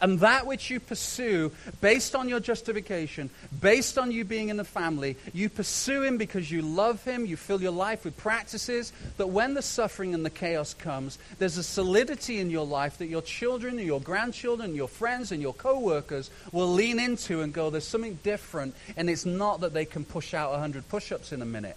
And 0.00 0.20
that 0.20 0.46
which 0.46 0.70
you 0.70 0.80
pursue, 0.80 1.52
based 1.80 2.14
on 2.14 2.28
your 2.28 2.40
justification, 2.40 3.30
based 3.60 3.96
on 3.96 4.10
you 4.10 4.24
being 4.24 4.48
in 4.48 4.56
the 4.56 4.64
family, 4.64 5.16
you 5.32 5.48
pursue 5.48 6.02
him 6.02 6.18
because 6.18 6.50
you 6.50 6.62
love 6.62 7.02
him, 7.04 7.24
you 7.24 7.36
fill 7.36 7.62
your 7.62 7.72
life 7.72 8.04
with 8.04 8.16
practices, 8.16 8.92
that 9.16 9.28
when 9.28 9.54
the 9.54 9.62
suffering 9.62 10.12
and 10.14 10.24
the 10.24 10.30
chaos 10.30 10.74
comes, 10.74 11.18
there's 11.38 11.56
a 11.56 11.62
solidity 11.62 12.38
in 12.38 12.50
your 12.50 12.66
life 12.66 12.98
that 12.98 13.06
your 13.06 13.22
children 13.22 13.78
and 13.78 13.86
your 13.86 14.00
grandchildren, 14.00 14.70
and 14.70 14.76
your 14.76 14.88
friends 14.88 15.32
and 15.32 15.40
your 15.40 15.54
co 15.54 15.78
workers 15.78 16.30
will 16.52 16.72
lean 16.72 16.98
into 16.98 17.40
and 17.40 17.52
go, 17.52 17.70
there's 17.70 17.86
something 17.86 18.18
different, 18.22 18.74
and 18.96 19.08
it's 19.08 19.24
not 19.24 19.60
that 19.60 19.72
they 19.72 19.84
can 19.84 20.04
push 20.04 20.34
out 20.34 20.50
100 20.50 20.88
push 20.88 21.12
ups 21.12 21.32
in 21.32 21.40
a 21.40 21.46
minute. 21.46 21.76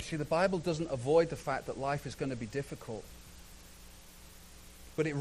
See, 0.00 0.16
the 0.16 0.26
Bible 0.26 0.58
doesn't 0.58 0.90
avoid 0.90 1.30
the 1.30 1.36
fact 1.36 1.66
that 1.66 1.78
life 1.78 2.04
is 2.04 2.14
going 2.14 2.28
to 2.28 2.36
be 2.36 2.44
difficult 2.44 3.04
but 4.96 5.06
it 5.06 5.16